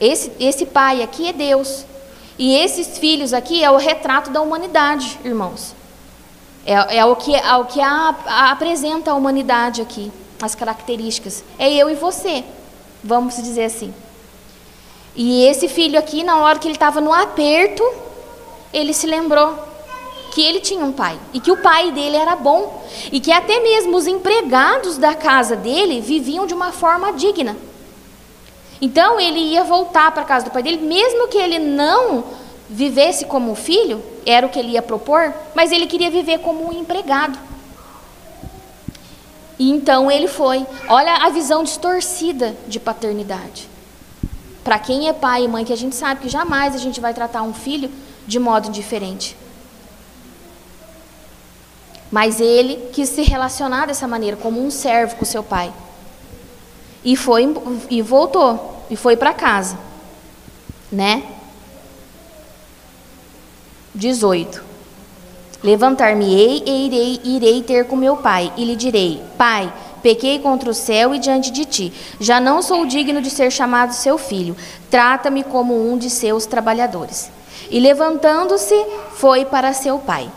[0.00, 1.84] Esse, esse pai aqui é Deus.
[2.38, 5.74] E esses filhos aqui é o retrato da humanidade, irmãos.
[6.64, 11.44] É, é o que, é o que a, a, apresenta a humanidade aqui, as características.
[11.58, 12.44] É eu e você,
[13.02, 13.92] vamos dizer assim.
[15.16, 17.82] E esse filho aqui, na hora que ele estava no aperto,
[18.72, 19.58] ele se lembrou
[20.32, 23.60] que ele tinha um pai e que o pai dele era bom e que até
[23.60, 27.56] mesmo os empregados da casa dele viviam de uma forma digna.
[28.80, 32.24] Então ele ia voltar para a casa do pai dele, mesmo que ele não
[32.68, 36.72] vivesse como filho, era o que ele ia propor, mas ele queria viver como um
[36.72, 37.38] empregado.
[39.58, 40.64] E então ele foi.
[40.88, 43.68] Olha a visão distorcida de paternidade.
[44.62, 47.12] Para quem é pai e mãe, que a gente sabe que jamais a gente vai
[47.12, 47.90] tratar um filho
[48.26, 49.36] de modo indiferente.
[52.10, 55.72] Mas ele quis se relacionar dessa maneira, como um servo com seu pai.
[57.04, 57.54] E foi
[57.90, 59.78] e voltou e foi para casa,
[60.90, 61.22] né?
[63.94, 64.68] 18.
[65.62, 70.74] Levantar-me-ei e irei, irei ter com meu pai, e lhe direi: Pai, pequei contra o
[70.74, 71.92] céu e diante de ti.
[72.20, 74.56] Já não sou digno de ser chamado seu filho.
[74.88, 77.30] Trata-me como um de seus trabalhadores.
[77.70, 78.74] E levantando-se,
[79.14, 80.30] foi para seu pai.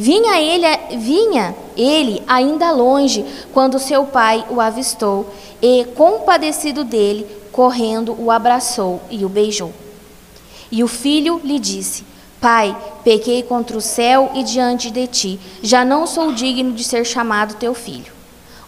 [0.00, 5.28] Vinha ele, vinha ele ainda longe quando seu pai o avistou
[5.60, 9.72] e, compadecido dele, correndo, o abraçou e o beijou.
[10.70, 12.04] E o filho lhe disse:
[12.40, 17.04] Pai, pequei contra o céu e diante de ti, já não sou digno de ser
[17.04, 18.12] chamado teu filho.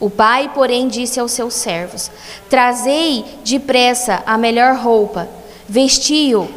[0.01, 2.11] O pai, porém, disse aos seus servos:
[2.49, 5.29] Trazei depressa a melhor roupa,
[5.69, 6.51] vestiu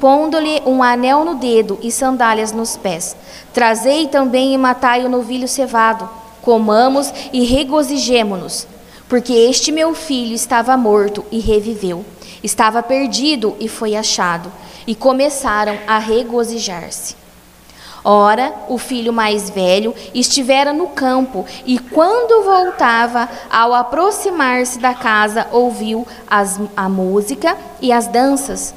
[0.00, 3.16] pondo-lhe um anel no dedo e sandálias nos pés.
[3.52, 6.08] Trazei também e matai o novilho cevado.
[6.42, 8.66] Comamos e regozijemo-nos,
[9.08, 12.04] porque este meu filho estava morto e reviveu,
[12.42, 14.52] estava perdido e foi achado.
[14.86, 17.16] E começaram a regozijar-se.
[18.04, 25.46] Ora, o filho mais velho estivera no campo e, quando voltava, ao aproximar-se da casa,
[25.50, 28.74] ouviu as, a música e as danças.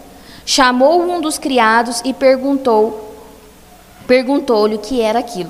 [0.49, 3.13] Chamou um dos criados e perguntou,
[4.07, 5.49] perguntou-lhe o que era aquilo.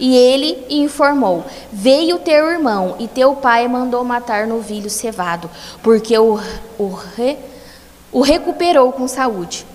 [0.00, 5.50] E ele informou: Veio teu irmão e teu pai mandou matar novilho cevado,
[5.82, 6.40] porque o,
[6.78, 7.36] o, re,
[8.10, 9.66] o recuperou com saúde.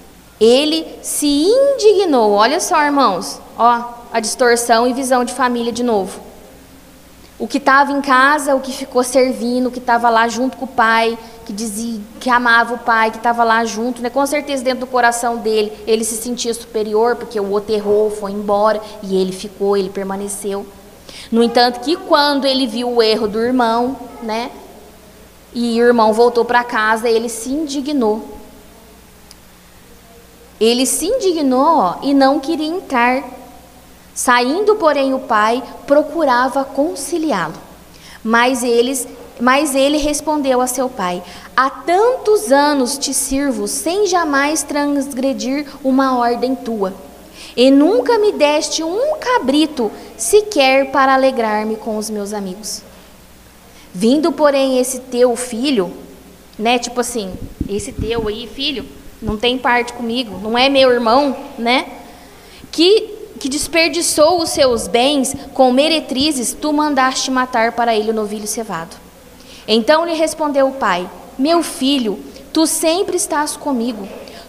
[0.42, 2.32] Ele se indignou.
[2.32, 6.20] Olha só, irmãos, ó, a distorção e visão de família de novo.
[7.40, 10.66] O que estava em casa, o que ficou servindo, o que estava lá junto com
[10.66, 14.10] o pai, que dizia que amava o pai, que estava lá junto, né?
[14.10, 18.32] Com certeza dentro do coração dele, ele se sentia superior porque o outro errou, foi
[18.32, 20.66] embora e ele ficou, ele permaneceu.
[21.32, 24.50] No entanto, que quando ele viu o erro do irmão, né?
[25.54, 28.26] E o irmão voltou para casa, ele se indignou.
[30.60, 33.37] Ele se indignou e não queria entrar
[34.18, 37.54] Saindo, porém, o pai procurava conciliá-lo.
[38.24, 39.08] Mas eles
[39.40, 41.22] mas ele respondeu a seu pai:
[41.56, 46.96] Há tantos anos te sirvo, sem jamais transgredir uma ordem tua.
[47.56, 52.82] E nunca me deste um cabrito sequer para alegrar-me com os meus amigos.
[53.94, 55.94] Vindo, porém, esse teu filho,
[56.58, 56.80] né?
[56.80, 57.36] Tipo assim,
[57.70, 58.84] esse teu aí, filho,
[59.22, 61.86] não tem parte comigo, não é meu irmão, né?
[62.72, 68.48] Que que desperdiçou os seus bens com meretrizes, tu mandaste matar para ele o novilho
[68.48, 68.96] cevado.
[69.68, 72.20] Então lhe respondeu o pai: Meu filho,
[72.54, 74.08] tu sempre estás comigo,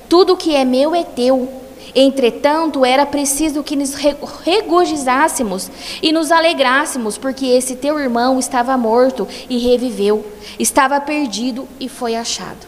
[0.08, 1.56] tudo que é meu é teu.
[1.94, 5.70] Entretanto, era preciso que nos regozijássemos
[6.02, 10.24] e nos alegrássemos, porque esse teu irmão estava morto e reviveu,
[10.58, 12.66] estava perdido e foi achado.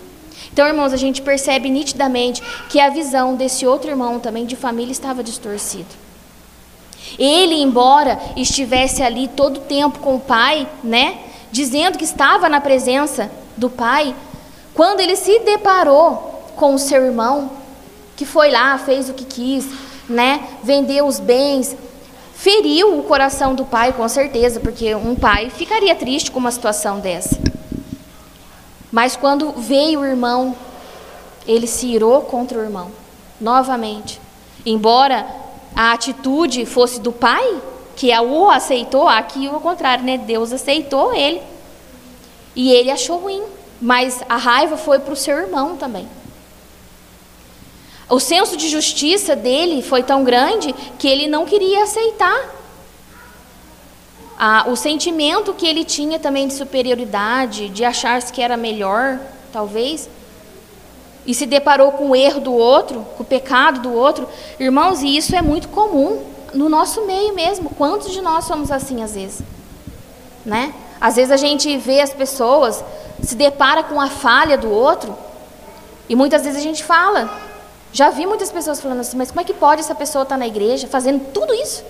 [0.52, 4.90] Então, irmãos, a gente percebe nitidamente que a visão desse outro irmão também de família
[4.90, 6.09] estava distorcida.
[7.18, 11.18] Ele, embora estivesse ali todo o tempo com o pai, né,
[11.50, 14.14] dizendo que estava na presença do pai,
[14.74, 17.50] quando ele se deparou com o seu irmão,
[18.16, 19.66] que foi lá, fez o que quis,
[20.08, 21.76] né, vendeu os bens,
[22.34, 27.00] feriu o coração do pai, com certeza, porque um pai ficaria triste com uma situação
[27.00, 27.38] dessa.
[28.90, 30.56] Mas quando veio o irmão,
[31.46, 32.90] ele se irou contra o irmão,
[33.40, 34.20] novamente.
[34.64, 35.26] Embora
[35.74, 37.60] a atitude fosse do pai,
[37.96, 40.18] que o aceitou, aqui o contrário, né?
[40.18, 41.42] Deus aceitou ele.
[42.56, 43.42] E ele achou ruim.
[43.80, 46.06] Mas a raiva foi para o seu irmão também.
[48.08, 52.60] O senso de justiça dele foi tão grande que ele não queria aceitar.
[54.36, 59.20] Ah, o sentimento que ele tinha também de superioridade, de achar-se que era melhor,
[59.52, 60.08] talvez,
[61.26, 65.16] e se deparou com o erro do outro, com o pecado do outro, irmãos, e
[65.16, 66.22] isso é muito comum
[66.54, 67.70] no nosso meio mesmo.
[67.70, 69.42] Quantos de nós somos assim às vezes?
[70.44, 70.74] Né?
[71.00, 72.84] Às vezes a gente vê as pessoas,
[73.22, 75.16] se depara com a falha do outro,
[76.08, 77.30] e muitas vezes a gente fala.
[77.92, 80.46] Já vi muitas pessoas falando assim, mas como é que pode essa pessoa estar na
[80.46, 81.84] igreja fazendo tudo isso?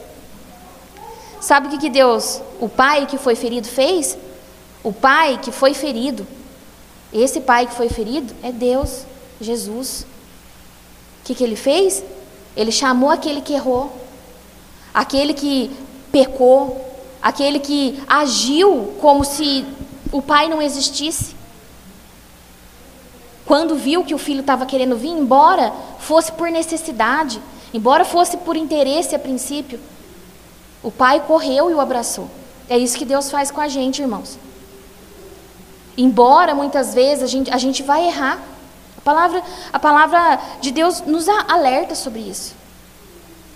[1.41, 4.17] Sabe o que, que Deus, o pai que foi ferido, fez?
[4.83, 6.27] O pai que foi ferido,
[7.13, 9.05] esse pai que foi ferido é Deus.
[9.41, 10.07] Jesus.
[11.21, 12.03] O que, que ele fez?
[12.57, 13.93] Ele chamou aquele que errou,
[14.93, 15.71] aquele que
[16.11, 16.85] pecou,
[17.23, 19.65] aquele que agiu como se
[20.13, 21.35] o pai não existisse.
[23.47, 27.41] Quando viu que o filho estava querendo vir embora, fosse por necessidade,
[27.75, 29.81] embora fosse por interesse a princípio,
[30.83, 32.29] o pai correu e o abraçou.
[32.69, 34.39] É isso que Deus faz com a gente, irmãos.
[35.97, 38.41] Embora muitas vezes a gente, a gente vai errar,
[39.01, 39.43] a palavra,
[39.73, 42.55] a palavra de Deus nos alerta sobre isso.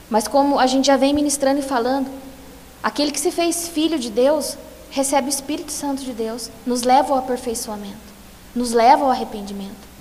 [0.09, 2.11] Mas como a gente já vem ministrando e falando,
[2.83, 4.57] aquele que se fez filho de Deus
[4.91, 8.15] recebe o Espírito Santo de Deus, nos leva ao aperfeiçoamento,
[8.55, 9.95] nos leva ao arrependimento.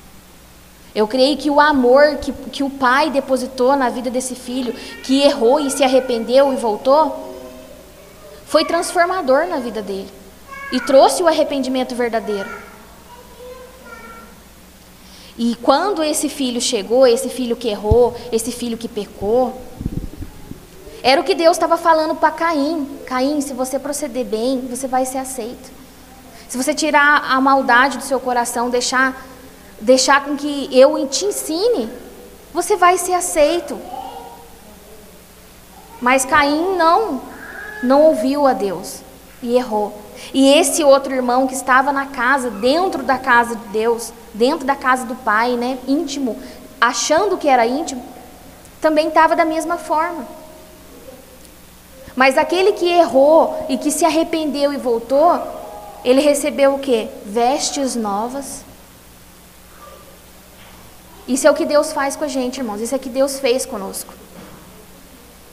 [0.95, 4.73] Eu creio que o amor que, que o pai depositou na vida desse filho,
[5.03, 7.33] que errou e se arrependeu e voltou,
[8.45, 10.11] foi transformador na vida dele
[10.71, 12.49] e trouxe o arrependimento verdadeiro.
[15.37, 19.59] E quando esse filho chegou, esse filho que errou, esse filho que pecou,
[21.01, 25.05] era o que Deus estava falando para Caim: Caim, se você proceder bem, você vai
[25.05, 25.71] ser aceito.
[26.47, 29.25] Se você tirar a maldade do seu coração, deixar,
[29.81, 31.89] deixar com que eu te ensine,
[32.53, 33.77] você vai ser aceito.
[35.99, 37.21] Mas Caim não,
[37.81, 38.99] não ouviu a Deus
[39.41, 40.02] e errou.
[40.31, 44.75] E esse outro irmão que estava na casa, dentro da casa de Deus, dentro da
[44.75, 46.39] casa do pai, né, íntimo,
[46.79, 48.03] achando que era íntimo,
[48.79, 50.25] também estava da mesma forma.
[52.15, 55.39] Mas aquele que errou e que se arrependeu e voltou,
[56.05, 57.09] ele recebeu o que?
[57.25, 58.63] Vestes novas.
[61.27, 62.81] Isso é o que Deus faz com a gente, irmãos.
[62.81, 64.13] Isso é o que Deus fez conosco.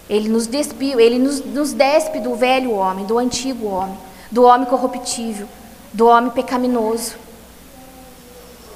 [0.08, 4.66] Ele nos despiu, ele nos, nos despe do velho homem, do antigo homem do homem
[4.66, 5.48] corruptível,
[5.92, 7.16] do homem pecaminoso.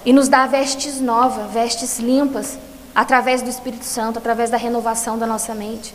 [0.04, 2.58] E nos dá vestes novas, vestes limpas,
[2.94, 5.94] através do Espírito Santo, através da renovação da nossa mente.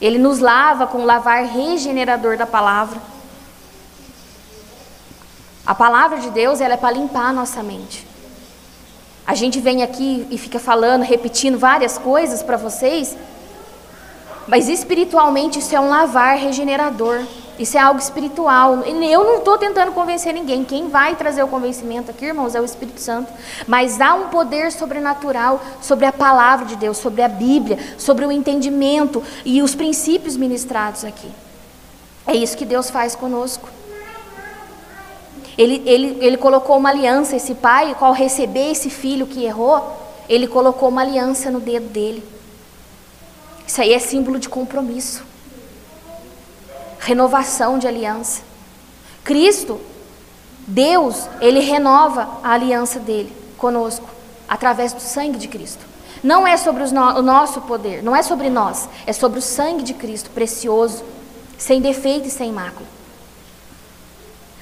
[0.00, 3.00] Ele nos lava com o lavar regenerador da palavra.
[5.66, 8.06] A palavra de Deus ela é para limpar a nossa mente.
[9.26, 13.16] A gente vem aqui e fica falando, repetindo várias coisas para vocês,
[14.48, 17.22] mas espiritualmente isso é um lavar regenerador.
[17.60, 18.78] Isso é algo espiritual.
[18.86, 20.64] Eu não estou tentando convencer ninguém.
[20.64, 23.30] Quem vai trazer o convencimento aqui, irmãos, é o Espírito Santo.
[23.66, 28.32] Mas há um poder sobrenatural sobre a palavra de Deus, sobre a Bíblia, sobre o
[28.32, 31.30] entendimento e os princípios ministrados aqui.
[32.26, 33.68] É isso que Deus faz conosco.
[35.58, 40.00] Ele, ele, ele colocou uma aliança, esse pai, qual receber esse filho que errou,
[40.30, 42.24] ele colocou uma aliança no dedo dele.
[43.66, 45.28] Isso aí é símbolo de compromisso
[47.00, 48.42] renovação de aliança.
[49.24, 49.80] Cristo,
[50.66, 54.08] Deus, ele renova a aliança dele conosco
[54.48, 55.84] através do sangue de Cristo.
[56.22, 59.82] Não é sobre no, o nosso poder, não é sobre nós, é sobre o sangue
[59.82, 61.02] de Cristo precioso,
[61.56, 62.86] sem defeito e sem mácula.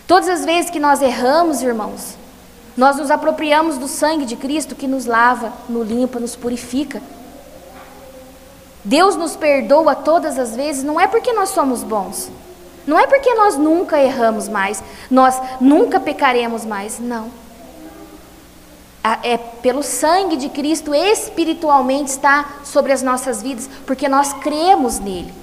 [0.07, 2.17] Todas as vezes que nós erramos, irmãos,
[2.77, 7.03] nós nos apropriamos do sangue de Cristo que nos lava, nos limpa, nos purifica.
[8.89, 12.31] Deus nos perdoa todas as vezes, não é porque nós somos bons,
[12.87, 17.31] não é porque nós nunca erramos mais, nós nunca pecaremos mais, não.
[19.23, 25.35] É pelo sangue de Cristo espiritualmente está sobre as nossas vidas, porque nós cremos nele.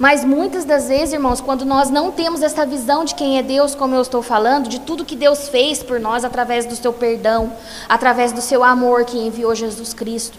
[0.00, 3.74] Mas muitas das vezes, irmãos, quando nós não temos essa visão de quem é Deus,
[3.74, 7.52] como eu estou falando, de tudo que Deus fez por nós através do seu perdão,
[7.86, 10.38] através do seu amor que enviou Jesus Cristo,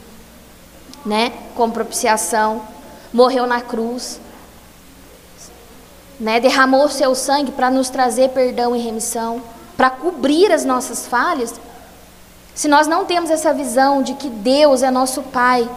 [1.05, 2.63] né, como propiciação,
[3.13, 4.19] morreu na cruz,
[6.19, 9.43] né, derramou o seu sangue para nos trazer perdão e remissão,
[9.77, 11.53] para cobrir as nossas falhas.
[12.55, 15.69] Se nós não temos essa visão de que Deus é nosso Pai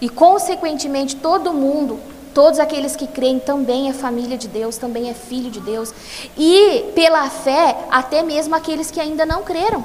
[0.00, 5.14] e, consequentemente, todo mundo Todos aqueles que creem também é família de Deus, também é
[5.14, 5.92] filho de Deus.
[6.36, 9.84] E pela fé, até mesmo aqueles que ainda não creram.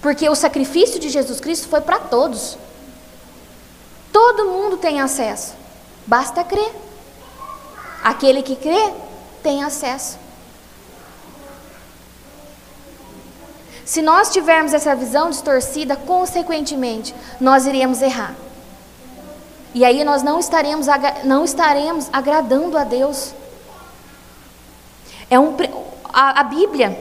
[0.00, 2.56] Porque o sacrifício de Jesus Cristo foi para todos.
[4.12, 5.54] Todo mundo tem acesso.
[6.06, 6.72] Basta crer.
[8.02, 8.92] Aquele que crê
[9.42, 10.18] tem acesso.
[13.84, 18.34] Se nós tivermos essa visão distorcida, consequentemente, nós iremos errar.
[19.74, 20.86] E aí nós não estaremos,
[21.24, 23.34] não estaremos agradando a Deus.
[25.30, 25.56] É um,
[26.12, 26.98] a, a Bíblia,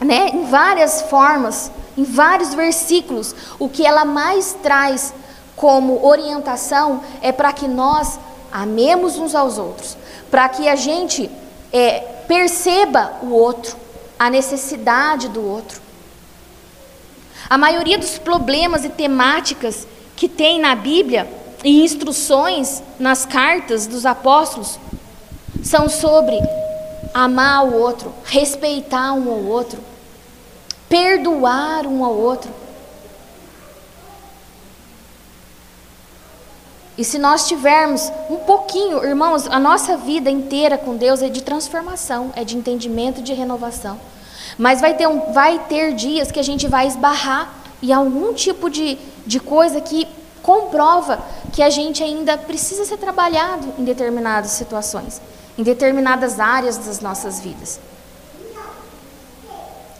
[0.00, 5.14] né, em várias formas, em vários versículos, o que ela mais traz
[5.54, 8.18] como orientação é para que nós
[8.50, 9.96] amemos uns aos outros,
[10.30, 11.30] para que a gente
[11.72, 13.76] é, perceba o outro,
[14.18, 15.80] a necessidade do outro.
[17.48, 19.86] A maioria dos problemas e temáticas
[20.16, 24.78] que tem na Bíblia e instruções nas cartas dos apóstolos
[25.62, 26.38] são sobre
[27.14, 29.80] amar o outro, respeitar um ao outro,
[30.88, 32.50] perdoar um ao outro.
[36.96, 41.42] E se nós tivermos um pouquinho, irmãos, a nossa vida inteira com Deus é de
[41.42, 43.98] transformação, é de entendimento, de renovação.
[44.58, 48.68] Mas vai ter, um, vai ter dias que a gente vai esbarrar em algum tipo
[48.68, 50.06] de, de coisa que
[50.42, 51.22] comprova
[51.52, 55.20] que a gente ainda precisa ser trabalhado em determinadas situações,
[55.56, 57.80] em determinadas áreas das nossas vidas.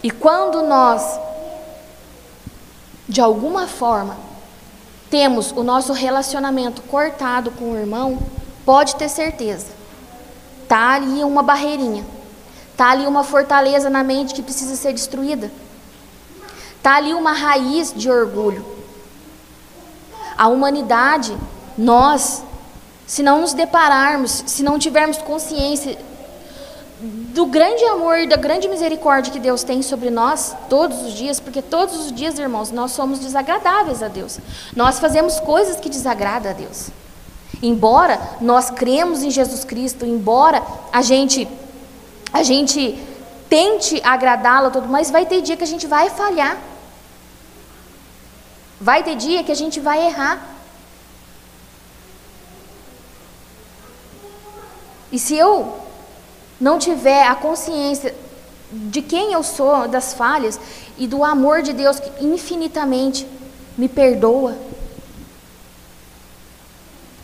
[0.03, 1.19] E quando nós,
[3.09, 4.17] de alguma forma,
[5.09, 8.19] temos o nosso relacionamento cortado com o irmão,
[8.65, 9.69] pode ter certeza,
[10.67, 12.05] tá ali uma barreirinha,
[12.77, 15.53] tá ali uma fortaleza na mente que precisa ser destruída,
[16.83, 18.72] tá ali uma raiz de orgulho
[20.37, 21.37] a humanidade,
[21.77, 22.43] nós,
[23.07, 25.99] se não nos depararmos, se não tivermos consciência
[27.03, 31.41] do grande amor e da grande misericórdia que Deus tem sobre nós todos os dias,
[31.41, 34.39] porque todos os dias, irmãos, nós somos desagradáveis a Deus.
[34.77, 36.91] Nós fazemos coisas que desagradam a Deus.
[37.61, 40.63] Embora nós cremos em Jesus Cristo, embora
[40.93, 41.49] a gente
[42.33, 42.99] a gente
[43.49, 46.57] tente agradá-lo todo, mas vai ter dia que a gente vai falhar.
[48.83, 50.45] Vai ter dia que a gente vai errar.
[55.13, 55.79] E se eu
[56.61, 58.13] não tiver a consciência
[58.73, 60.59] de quem eu sou, das falhas
[60.99, 63.25] e do amor de Deus que infinitamente
[63.79, 64.57] me perdoa,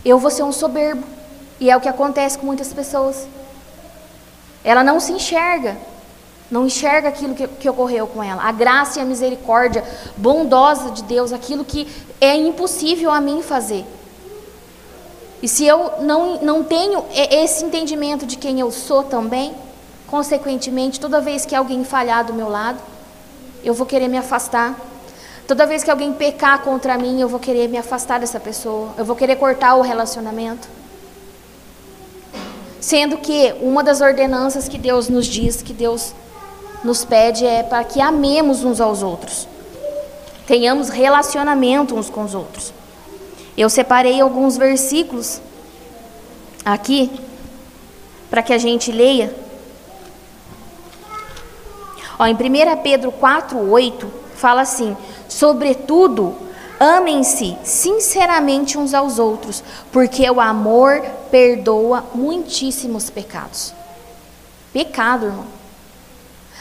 [0.05, 1.05] eu vou ser um soberbo.
[1.59, 3.27] E é o que acontece com muitas pessoas.
[4.63, 5.77] Ela não se enxerga
[6.51, 8.43] não enxerga aquilo que, que ocorreu com ela.
[8.43, 9.85] A graça e a misericórdia
[10.17, 11.87] bondosa de Deus, aquilo que
[12.21, 13.85] é impossível a mim fazer.
[15.43, 19.55] E se eu não, não tenho esse entendimento de quem eu sou também,
[20.07, 22.79] consequentemente, toda vez que alguém falhar do meu lado,
[23.63, 24.75] eu vou querer me afastar.
[25.47, 28.91] Toda vez que alguém pecar contra mim, eu vou querer me afastar dessa pessoa.
[28.99, 30.69] Eu vou querer cortar o relacionamento.
[32.81, 36.13] Sendo que uma das ordenanças que Deus nos diz, que Deus
[36.85, 39.49] nos pede é para que amemos uns aos outros.
[40.47, 42.73] Tenhamos relacionamento uns com os outros.
[43.57, 45.41] Eu separei alguns versículos
[46.65, 47.11] aqui
[48.31, 49.35] para que a gente leia.
[52.19, 54.07] Ó, em 1 Pedro 4:8
[54.37, 54.97] fala assim:
[55.29, 56.37] "Sobretudo,
[56.79, 59.63] amem-se sinceramente uns aos outros,
[59.93, 63.75] porque o amor perdoa muitíssimos pecados."
[64.73, 65.58] Pecado, irmão.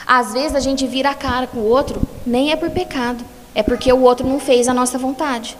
[0.07, 3.61] Às vezes a gente vira a cara com o outro, nem é por pecado, é
[3.61, 5.57] porque o outro não fez a nossa vontade.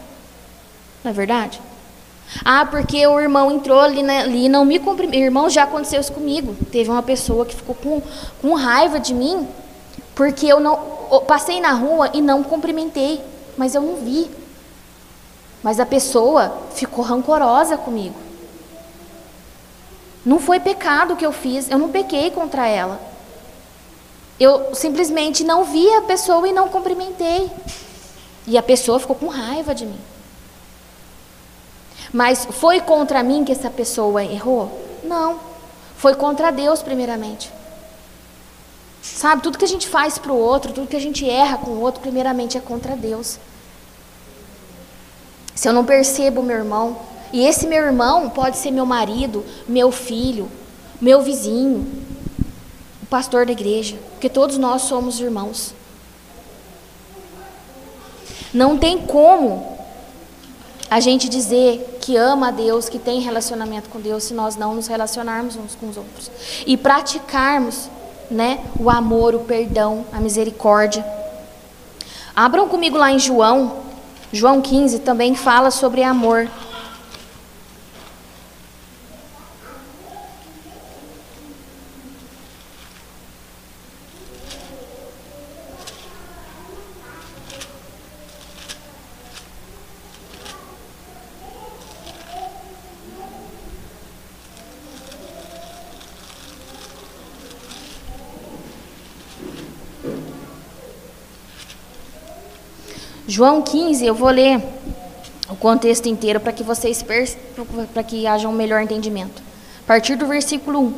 [1.04, 1.60] Não é verdade?
[2.44, 5.20] Ah, porque o irmão entrou ali, ali e não me cumprimentou.
[5.20, 6.56] Irmão, já aconteceu isso comigo.
[6.70, 8.02] Teve uma pessoa que ficou com,
[8.40, 9.46] com raiva de mim
[10.14, 13.20] porque eu não eu passei na rua e não cumprimentei,
[13.56, 14.30] mas eu não vi.
[15.62, 18.14] Mas a pessoa ficou rancorosa comigo.
[20.24, 23.07] Não foi pecado que eu fiz, eu não pequei contra ela.
[24.38, 27.50] Eu simplesmente não vi a pessoa e não cumprimentei.
[28.46, 29.98] E a pessoa ficou com raiva de mim.
[32.12, 34.70] Mas foi contra mim que essa pessoa errou?
[35.04, 35.40] Não.
[35.96, 37.50] Foi contra Deus, primeiramente.
[39.02, 41.72] Sabe, tudo que a gente faz para o outro, tudo que a gente erra com
[41.72, 43.38] o outro, primeiramente é contra Deus.
[45.54, 46.98] Se eu não percebo meu irmão,
[47.32, 50.48] e esse meu irmão pode ser meu marido, meu filho,
[51.00, 51.86] meu vizinho,
[53.08, 55.74] pastor da igreja, porque todos nós somos irmãos.
[58.52, 59.78] Não tem como
[60.90, 64.74] a gente dizer que ama a Deus, que tem relacionamento com Deus, se nós não
[64.74, 66.30] nos relacionarmos uns com os outros
[66.66, 67.90] e praticarmos,
[68.30, 71.04] né, o amor, o perdão, a misericórdia.
[72.34, 73.88] Abram comigo lá em João,
[74.32, 76.48] João 15 também fala sobre amor.
[103.38, 104.60] João 15, eu vou ler
[105.48, 107.06] o contexto inteiro para que vocês
[107.94, 109.40] para que haja um melhor entendimento.
[109.84, 110.94] A partir do versículo 1.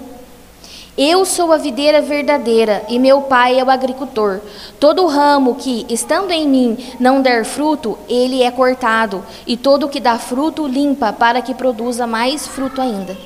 [0.96, 4.40] Eu sou a videira verdadeira e meu pai é o agricultor.
[4.80, 10.00] Todo ramo que, estando em mim, não der fruto, ele é cortado, e todo que
[10.00, 13.18] dá fruto, limpa, para que produza mais fruto ainda.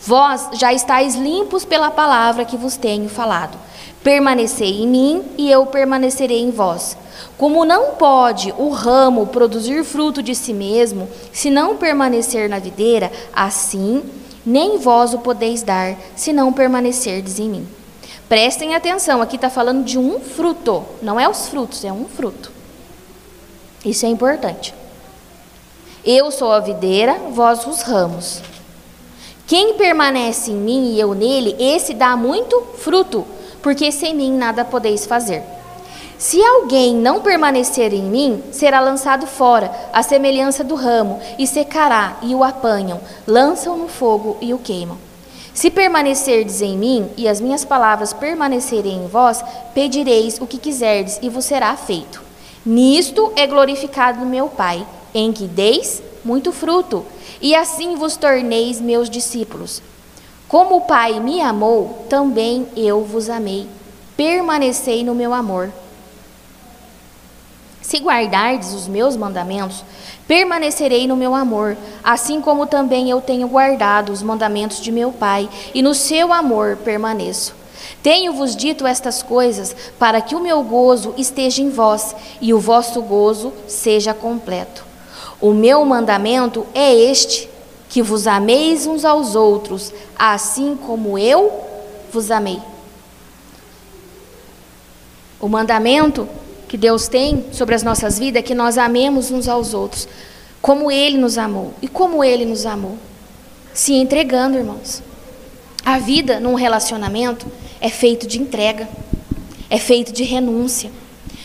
[0.00, 3.56] Vós já estáis limpos pela palavra que vos tenho falado.
[4.02, 6.96] Permanecei em mim e eu permanecerei em vós.
[7.42, 13.10] Como não pode o ramo produzir fruto de si mesmo, se não permanecer na videira,
[13.32, 14.00] assim
[14.46, 17.68] nem vós o podeis dar, se não permanecerdes em mim.
[18.28, 22.52] Prestem atenção, aqui está falando de um fruto, não é os frutos, é um fruto.
[23.84, 24.72] Isso é importante.
[26.04, 28.40] Eu sou a videira, vós os ramos.
[29.48, 33.26] Quem permanece em mim e eu nele, esse dá muito fruto,
[33.60, 35.42] porque sem mim nada podeis fazer.
[36.22, 42.16] Se alguém não permanecer em mim, será lançado fora, à semelhança do ramo, e secará,
[42.22, 44.96] e o apanham, lançam no fogo e o queimam.
[45.52, 49.44] Se permanecerdes em mim, e as minhas palavras permanecerem em vós,
[49.74, 52.22] pedireis o que quiserdes, e vos será feito.
[52.64, 57.04] Nisto é glorificado meu Pai, em que deis muito fruto,
[57.40, 59.82] e assim vos torneis meus discípulos.
[60.46, 63.66] Como o Pai me amou, também eu vos amei.
[64.16, 65.72] Permanecei no meu amor.
[67.82, 69.84] Se guardardes os meus mandamentos,
[70.26, 75.48] permanecerei no meu amor, assim como também eu tenho guardado os mandamentos de meu Pai,
[75.74, 77.54] e no seu amor permaneço.
[78.02, 83.02] Tenho-vos dito estas coisas para que o meu gozo esteja em vós e o vosso
[83.02, 84.84] gozo seja completo.
[85.40, 87.50] O meu mandamento é este:
[87.88, 91.52] que vos ameis uns aos outros, assim como eu
[92.12, 92.60] vos amei.
[95.40, 96.28] O mandamento
[96.72, 100.08] que Deus tem sobre as nossas vidas é que nós amemos uns aos outros,
[100.62, 101.74] como Ele nos amou.
[101.82, 102.96] E como Ele nos amou?
[103.74, 105.02] Se entregando, irmãos.
[105.84, 107.46] A vida num relacionamento
[107.78, 108.88] é feito de entrega,
[109.68, 110.90] é feito de renúncia,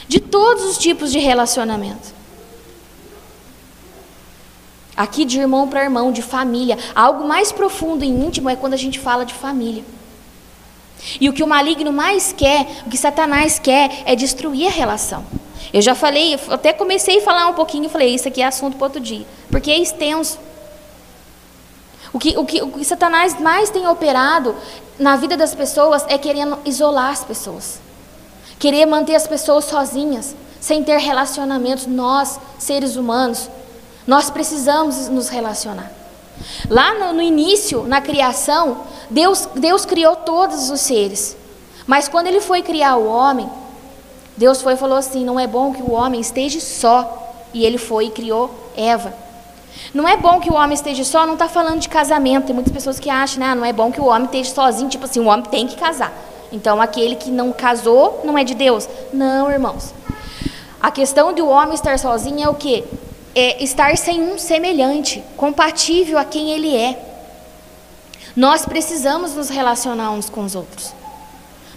[0.07, 2.13] de todos os tipos de relacionamento.
[4.95, 6.77] Aqui de irmão para irmão, de família.
[6.95, 9.83] Algo mais profundo e íntimo é quando a gente fala de família.
[11.19, 15.25] E o que o maligno mais quer, o que Satanás quer, é destruir a relação.
[15.73, 18.77] Eu já falei, até comecei a falar um pouquinho e falei, isso aqui é assunto
[18.77, 19.25] para outro dia.
[19.49, 20.39] Porque é extenso.
[22.13, 24.55] O que, o, que, o que Satanás mais tem operado
[24.97, 27.79] na vida das pessoas é querendo isolar as pessoas.
[28.57, 31.85] Querer manter as pessoas sozinhas, sem ter relacionamentos.
[31.85, 33.49] Nós, seres humanos,
[34.07, 35.91] nós precisamos nos relacionar.
[36.69, 41.37] Lá no, no início, na criação, Deus, Deus criou todos os seres.
[41.85, 43.49] Mas quando ele foi criar o homem,
[44.35, 47.23] Deus foi e falou assim: não é bom que o homem esteja só.
[47.53, 49.13] E ele foi e criou Eva.
[49.93, 52.45] Não é bom que o homem esteja só, não está falando de casamento.
[52.45, 53.55] Tem muitas pessoas que acham, né?
[53.55, 56.13] Não é bom que o homem esteja sozinho, tipo assim, o homem tem que casar.
[56.51, 58.87] Então aquele que não casou não é de Deus.
[59.13, 59.93] Não, irmãos.
[60.79, 62.83] A questão de o homem estar sozinho é o quê?
[63.39, 66.99] É estar sem um semelhante, compatível a quem ele é.
[68.35, 70.91] Nós precisamos nos relacionar uns com os outros.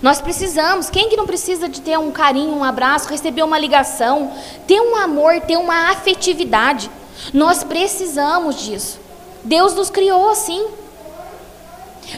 [0.00, 4.32] Nós precisamos, quem que não precisa de ter um carinho, um abraço, receber uma ligação,
[4.66, 6.90] ter um amor, ter uma afetividade?
[7.34, 8.98] Nós precisamos disso.
[9.44, 10.66] Deus nos criou assim.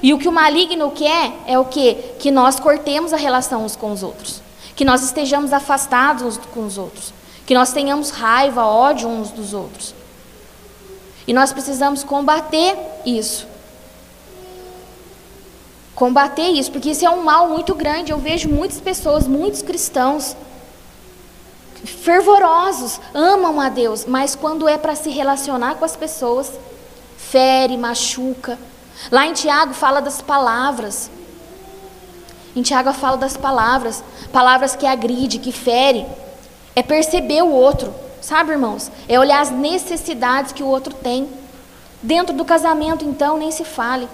[0.01, 2.13] E o que o maligno quer é o quê?
[2.21, 4.41] Que nós cortemos a relação uns com os outros.
[4.77, 7.13] Que nós estejamos afastados uns com os outros.
[7.47, 9.95] Que nós tenhamos raiva, ódio uns dos outros.
[11.27, 13.47] E nós precisamos combater isso
[15.95, 18.11] combater isso, porque isso é um mal muito grande.
[18.11, 20.37] Eu vejo muitas pessoas, muitos cristãos,
[21.85, 26.53] fervorosos, amam a Deus, mas quando é para se relacionar com as pessoas,
[27.17, 28.59] fere, machuca.
[29.11, 31.11] Lá em Tiago fala das palavras.
[32.55, 36.05] Em Tiago fala das palavras, palavras que agride, que fere.
[36.75, 38.91] É perceber o outro, sabe, irmãos?
[39.09, 41.29] É olhar as necessidades que o outro tem.
[42.03, 44.09] Dentro do casamento, então, nem se fale.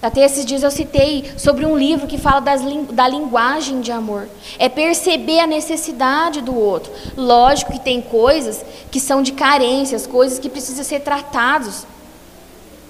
[0.00, 2.60] Até esses dias eu citei sobre um livro que fala das,
[2.92, 4.28] da linguagem de amor.
[4.58, 6.92] É perceber a necessidade do outro.
[7.16, 11.86] Lógico que tem coisas que são de carências, coisas que precisam ser tratados.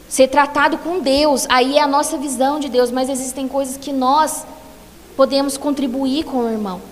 [0.09, 1.47] Ser tratado com Deus.
[1.49, 2.90] Aí é a nossa visão de Deus.
[2.90, 4.44] Mas existem coisas que nós
[5.16, 6.82] podemos contribuir com o irmão.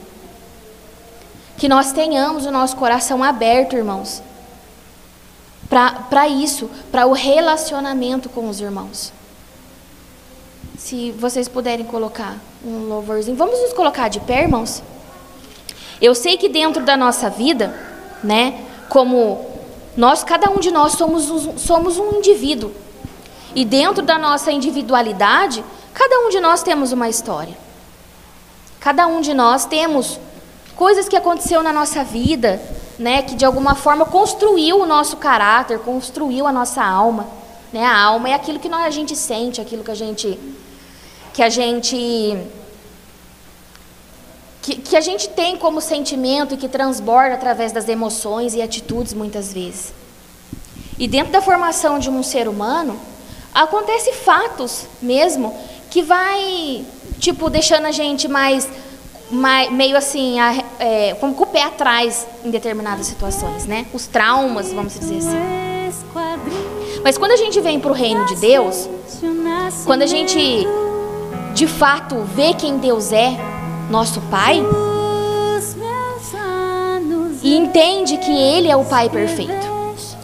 [1.57, 4.22] Que nós tenhamos o nosso coração aberto, irmãos.
[5.68, 9.12] Para isso, para o relacionamento com os irmãos.
[10.78, 13.36] Se vocês puderem colocar um louvorzinho.
[13.36, 14.82] Vamos nos colocar de pé, irmãos?
[16.00, 17.74] Eu sei que dentro da nossa vida,
[18.22, 19.46] né, como
[19.96, 22.72] nós, cada um de nós somos somos um indivíduo.
[23.55, 27.57] E dentro da nossa individualidade, cada um de nós temos uma história.
[28.80, 30.18] Cada um de nós temos
[30.76, 32.60] coisas que aconteceu na nossa vida,
[32.98, 37.26] né, que de alguma forma construiu o nosso caráter, construiu a nossa alma.
[37.72, 37.84] Né?
[37.84, 40.38] A alma é aquilo que nós, a gente sente, aquilo que a gente
[41.32, 42.38] que a gente
[44.62, 49.12] que, que a gente tem como sentimento e que transborda através das emoções e atitudes
[49.12, 49.92] muitas vezes.
[50.98, 52.98] E dentro da formação de um ser humano,
[53.52, 55.54] acontece fatos mesmo
[55.90, 56.84] que vai,
[57.18, 58.68] tipo, deixando a gente mais, mais
[59.35, 63.87] meio assim, a, é, com o pé atrás em determinadas situações, né?
[63.93, 65.64] Os traumas, vamos dizer assim.
[67.03, 68.89] Mas quando a gente vem para o reino de Deus,
[69.85, 70.66] quando a gente
[71.53, 73.37] de fato vê quem Deus é,
[73.91, 74.62] nosso Pai,
[77.43, 79.53] e entende que Ele é o Pai perfeito,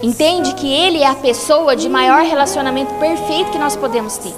[0.03, 4.35] entende que Ele é a pessoa de maior relacionamento perfeito que nós podemos ter.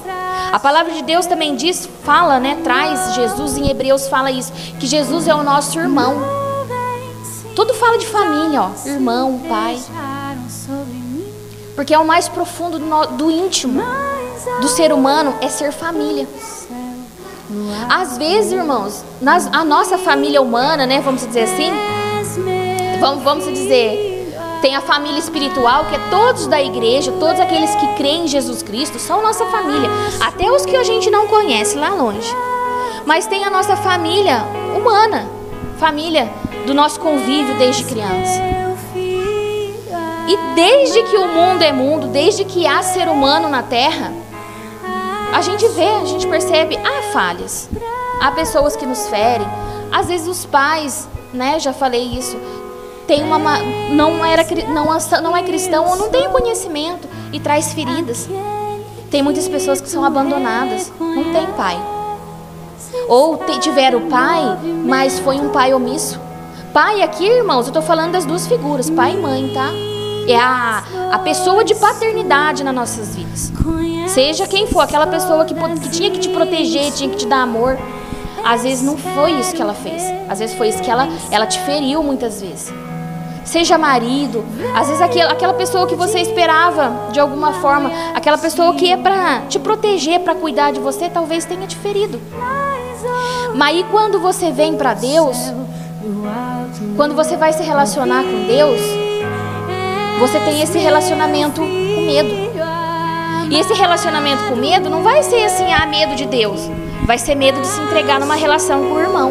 [0.53, 4.87] A palavra de Deus também diz, fala, né, traz Jesus em Hebreus fala isso, que
[4.87, 6.17] Jesus é o nosso irmão.
[7.57, 9.81] Tudo fala de família, ó, irmão, pai.
[11.75, 13.83] Porque é o mais profundo do, do íntimo
[14.61, 16.29] do ser humano é ser família.
[17.89, 21.71] Às vezes, irmãos, nas, a nossa família humana, né, vamos dizer assim,
[23.01, 24.12] vamos, vamos dizer,
[24.63, 28.63] tem a família espiritual, que é todos da igreja, todos aqueles que creem em Jesus
[28.63, 29.91] Cristo, são nossa família.
[30.21, 32.33] Até os que a gente não conhece lá longe.
[33.05, 34.45] Mas tem a nossa família
[34.77, 35.29] humana,
[35.79, 36.33] família
[36.65, 38.41] do nosso convívio desde criança.
[40.29, 44.13] E desde que o mundo é mundo, desde que há ser humano na terra,
[45.35, 47.69] a gente vê, a gente percebe, há falhas.
[48.21, 49.47] Há pessoas que nos ferem.
[49.91, 52.39] Às vezes os pais, né, já falei isso,
[53.13, 53.39] tem uma
[53.91, 54.43] não era
[54.73, 58.27] não, não é cristão ou não tem conhecimento e traz feridas.
[59.11, 61.79] Tem muitas pessoas que são abandonadas, não tem pai.
[63.11, 64.41] Ou tiveram pai,
[64.87, 66.19] mas foi um pai omisso.
[66.73, 69.69] Pai aqui, irmãos, eu estou falando das duas figuras, pai e mãe, tá?
[70.27, 70.83] É a,
[71.13, 73.53] a pessoa de paternidade nas nossas vidas.
[74.07, 77.43] Seja quem for, aquela pessoa que, que tinha que te proteger, tinha que te dar
[77.43, 77.77] amor.
[78.43, 80.03] às vezes não foi isso que ela fez.
[80.31, 82.73] Às vezes foi isso que ela, ela te feriu muitas vezes.
[83.53, 84.43] Seja marido,
[84.75, 88.97] às vezes aquela, aquela pessoa que você esperava de alguma forma, aquela pessoa que é
[88.97, 92.19] para te proteger, para cuidar de você, talvez tenha te ferido.
[93.55, 95.37] Mas aí quando você vem para Deus,
[96.97, 98.81] quando você vai se relacionar com Deus,
[100.19, 102.31] você tem esse relacionamento com medo.
[103.51, 106.71] E esse relacionamento com medo não vai ser assim, ah, medo de Deus.
[107.05, 109.31] Vai ser medo de se entregar numa relação com o irmão,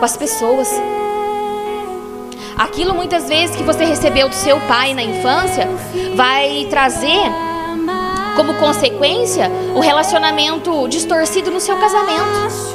[0.00, 0.68] com as pessoas.
[2.58, 5.68] Aquilo muitas vezes que você recebeu do seu pai na infância
[6.16, 7.30] vai trazer
[8.34, 12.68] como consequência o relacionamento distorcido no seu casamento.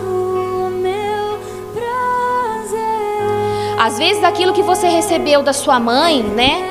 [3.77, 6.63] Às vezes aquilo que você recebeu da sua mãe, né,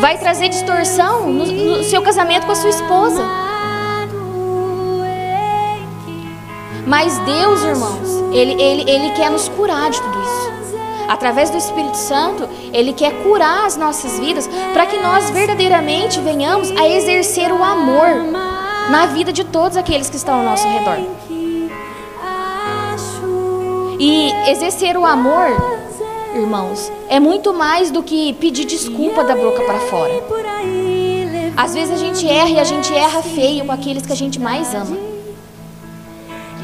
[0.00, 3.22] vai trazer distorção no, no seu casamento com a sua esposa.
[6.84, 10.55] Mas Deus, irmãos, ele, ele, ele quer nos curar de tudo isso
[11.08, 16.70] através do Espírito Santo, Ele quer curar as nossas vidas para que nós verdadeiramente venhamos
[16.72, 18.06] a exercer o amor
[18.90, 20.98] na vida de todos aqueles que estão ao nosso redor.
[23.98, 25.48] E exercer o amor,
[26.34, 30.12] irmãos, é muito mais do que pedir desculpa da boca para fora.
[31.56, 34.38] Às vezes a gente erra e a gente erra feio com aqueles que a gente
[34.38, 34.96] mais ama.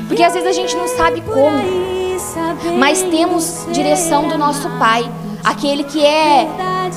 [0.07, 1.92] Porque às vezes a gente não sabe como
[2.79, 5.11] mas temos direção do nosso Pai,
[5.43, 6.47] aquele que é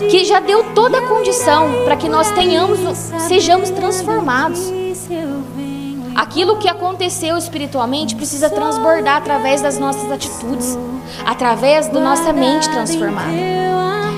[0.09, 2.79] que já deu toda a condição para que nós tenhamos,
[3.27, 4.71] sejamos transformados.
[6.15, 10.77] Aquilo que aconteceu espiritualmente precisa transbordar através das nossas atitudes,
[11.25, 13.31] através da nossa mente transformada.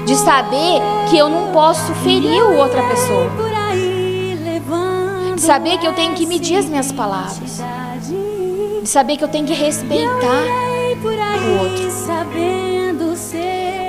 [0.06, 3.30] De saber que eu não posso ferir outra pessoa.
[5.36, 7.62] De saber que eu tenho que medir as minhas palavras.
[8.82, 11.88] De saber que eu tenho que respeitar o outro.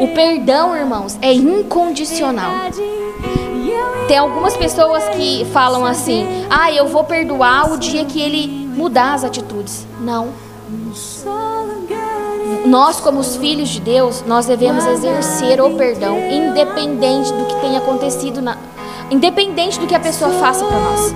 [0.01, 2.53] O perdão, irmãos, é incondicional.
[4.07, 9.15] Tem algumas pessoas que falam assim: ah, eu vou perdoar o dia que ele mudar
[9.15, 9.87] as atitudes.
[10.01, 10.29] Não.
[12.65, 17.79] Nós, como os filhos de Deus, nós devemos exercer o perdão, independente do que tenha
[17.79, 18.57] acontecido, na...
[19.11, 21.15] independente do que a pessoa faça para nós.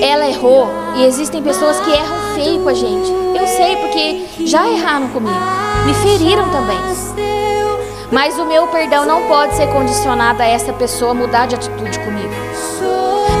[0.00, 3.10] Ela errou e existem pessoas que erram feio com a gente.
[3.34, 5.34] Eu sei porque já erraram comigo,
[5.86, 6.78] me feriram também.
[8.10, 12.32] Mas o meu perdão não pode ser condicionado a essa pessoa mudar de atitude comigo.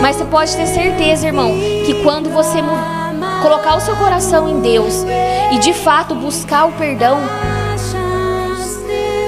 [0.00, 1.52] Mas você pode ter certeza, irmão,
[1.86, 2.58] que quando você
[3.42, 5.04] colocar o seu coração em Deus
[5.52, 7.18] e de fato buscar o perdão,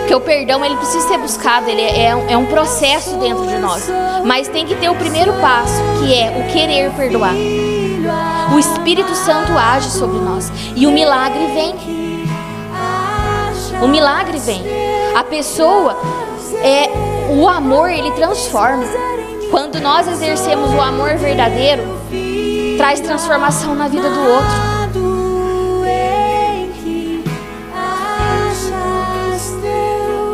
[0.07, 3.89] que o perdão ele precisa ser buscado, ele é, é, um processo dentro de nós.
[4.25, 7.35] Mas tem que ter o primeiro passo, que é o querer perdoar.
[8.55, 11.75] O Espírito Santo age sobre nós e o milagre vem.
[13.83, 14.63] O milagre vem.
[15.15, 15.97] A pessoa
[16.63, 16.89] é
[17.33, 18.85] o amor, ele transforma.
[19.51, 21.83] Quando nós exercemos o amor verdadeiro,
[22.77, 24.77] traz transformação na vida do outro.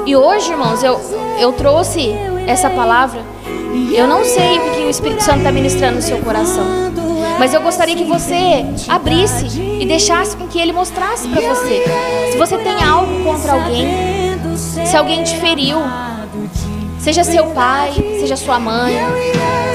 [0.06, 1.00] E hoje, irmãos, eu,
[1.38, 2.14] eu trouxe
[2.46, 3.22] essa palavra.
[3.94, 6.64] Eu não sei o que o Espírito Santo está ministrando no seu coração.
[7.38, 11.84] Mas eu gostaria que você abrisse e deixasse com que ele mostrasse para você.
[12.30, 13.88] Se você tem algo contra alguém,
[14.56, 15.78] se alguém te feriu,
[16.98, 18.94] seja seu pai, seja sua mãe,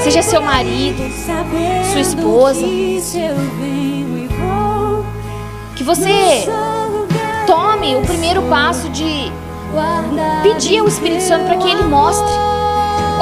[0.02, 1.02] seja seu marido,
[1.92, 2.64] sua esposa,
[5.76, 6.48] que você
[7.46, 9.30] tome o primeiro passo de
[10.42, 12.32] pedir ao Espírito Santo para que ele mostre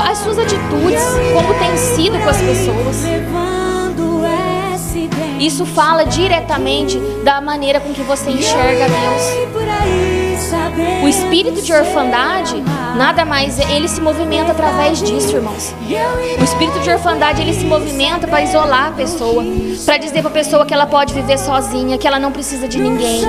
[0.08, 3.65] as suas atitudes, como tem sido com as pessoas.
[5.38, 9.46] Isso fala diretamente da maneira com que você enxerga Deus.
[11.02, 12.62] O espírito de orfandade,
[12.96, 15.74] nada mais, ele se movimenta através disso, irmãos.
[16.38, 19.44] O espírito de orfandade, ele se movimenta para isolar a pessoa,
[19.84, 22.78] para dizer para a pessoa que ela pode viver sozinha, que ela não precisa de
[22.78, 23.22] ninguém,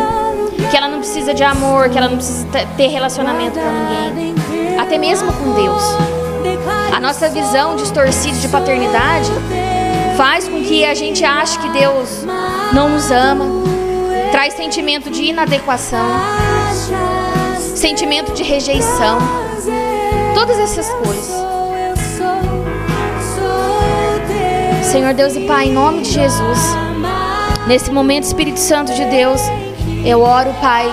[0.70, 4.98] que ela não precisa de amor, que ela não precisa ter relacionamento com ninguém, até
[4.98, 5.84] mesmo com Deus.
[6.96, 9.32] A nossa visão distorcida de paternidade
[10.18, 12.26] faz com que a gente ache que Deus
[12.74, 13.46] não nos ama,
[14.32, 16.10] traz sentimento de inadequação,
[17.76, 19.20] sentimento de rejeição,
[20.34, 21.38] todas essas coisas.
[24.82, 26.60] Senhor Deus e Pai, em nome de Jesus,
[27.68, 29.42] nesse momento, Espírito Santo de Deus,
[30.04, 30.88] eu oro, Pai,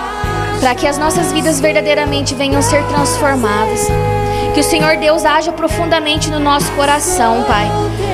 [0.60, 3.88] para que as nossas vidas verdadeiramente venham ser transformadas.
[4.54, 7.68] Que o Senhor Deus haja profundamente no nosso coração, Pai,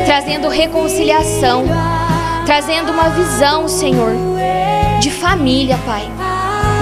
[0.06, 1.64] trazendo reconciliação,
[2.46, 4.14] trazendo uma visão, Senhor,
[5.20, 6.10] família, Pai.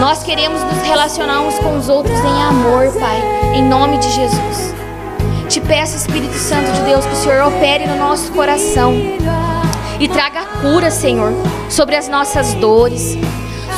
[0.01, 3.21] Nós queremos nos relacionar uns com os outros em amor, Pai,
[3.55, 4.75] em nome de Jesus.
[5.49, 8.95] Te peço, Espírito Santo de Deus, que o Senhor opere no nosso coração
[9.99, 11.33] e traga cura, Senhor,
[11.69, 13.19] sobre as nossas dores,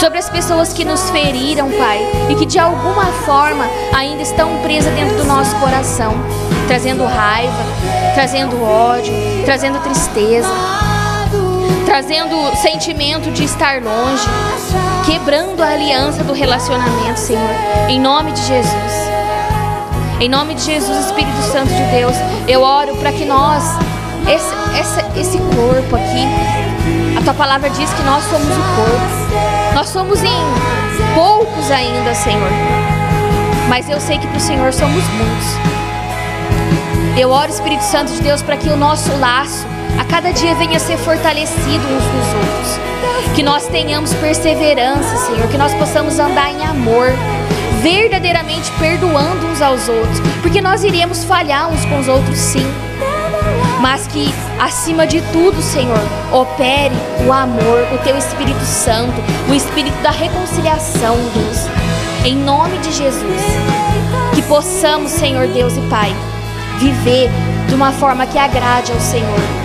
[0.01, 4.93] sobre as pessoas que nos feriram, Pai, e que de alguma forma ainda estão presas
[4.95, 6.15] dentro do nosso coração,
[6.67, 7.63] trazendo raiva,
[8.15, 9.13] trazendo ódio,
[9.45, 10.49] trazendo tristeza,
[11.85, 14.27] trazendo sentimento de estar longe,
[15.05, 17.51] quebrando a aliança do relacionamento, Senhor,
[17.87, 19.11] em nome de Jesus.
[20.19, 22.15] Em nome de Jesus, Espírito Santo de Deus,
[22.49, 23.65] eu oro para que nós,
[24.27, 29.20] esse, esse, esse corpo aqui, a tua palavra diz que nós somos o corpo.
[29.75, 30.31] Nós somos em
[31.15, 32.51] poucos ainda, Senhor.
[33.69, 35.71] Mas eu sei que para o Senhor somos muitos.
[37.17, 39.67] Eu oro, Espírito Santo de Deus, para que o nosso laço
[39.99, 43.35] a cada dia venha ser fortalecido uns nos outros.
[43.35, 47.13] Que nós tenhamos perseverança, Senhor, que nós possamos andar em amor,
[47.83, 52.67] verdadeiramente perdoando uns aos outros, porque nós iremos falhar uns com os outros, sim.
[53.81, 55.99] Mas que, acima de tudo, Senhor,
[56.31, 56.95] opere
[57.27, 59.15] o amor, o Teu Espírito Santo,
[59.49, 61.59] o Espírito da reconciliação, Deus.
[62.25, 63.43] Em nome de Jesus.
[64.35, 66.15] Que possamos, Senhor Deus e Pai,
[66.79, 67.31] viver
[67.69, 69.61] de uma forma que agrade ao Senhor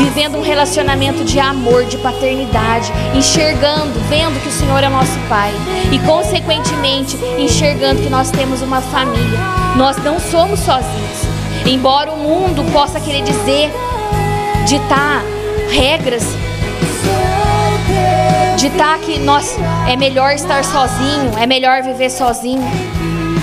[0.00, 5.52] vivendo um relacionamento de amor, de paternidade, enxergando, vendo que o Senhor é nosso Pai
[5.92, 9.38] e, consequentemente, enxergando que nós temos uma família.
[9.76, 11.29] Nós não somos sozinhos.
[11.66, 13.70] Embora o mundo possa querer dizer,
[14.66, 15.22] ditar
[15.70, 16.24] regras,
[18.56, 19.56] ditar que nós
[19.88, 22.62] é melhor estar sozinho, é melhor viver sozinho,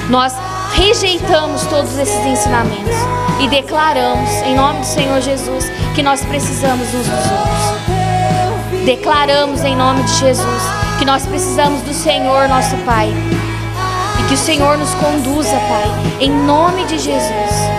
[0.10, 0.34] nós
[0.74, 2.96] rejeitamos todos esses ensinamentos
[3.40, 5.66] e declaramos, em nome do Senhor Jesus,
[5.96, 8.86] que nós precisamos uns dos outros.
[8.86, 10.64] Declaramos em nome de Jesus
[10.98, 13.12] que nós precisamos do Senhor, nosso Pai.
[14.20, 17.77] E que o Senhor nos conduza, Pai, em nome de Jesus.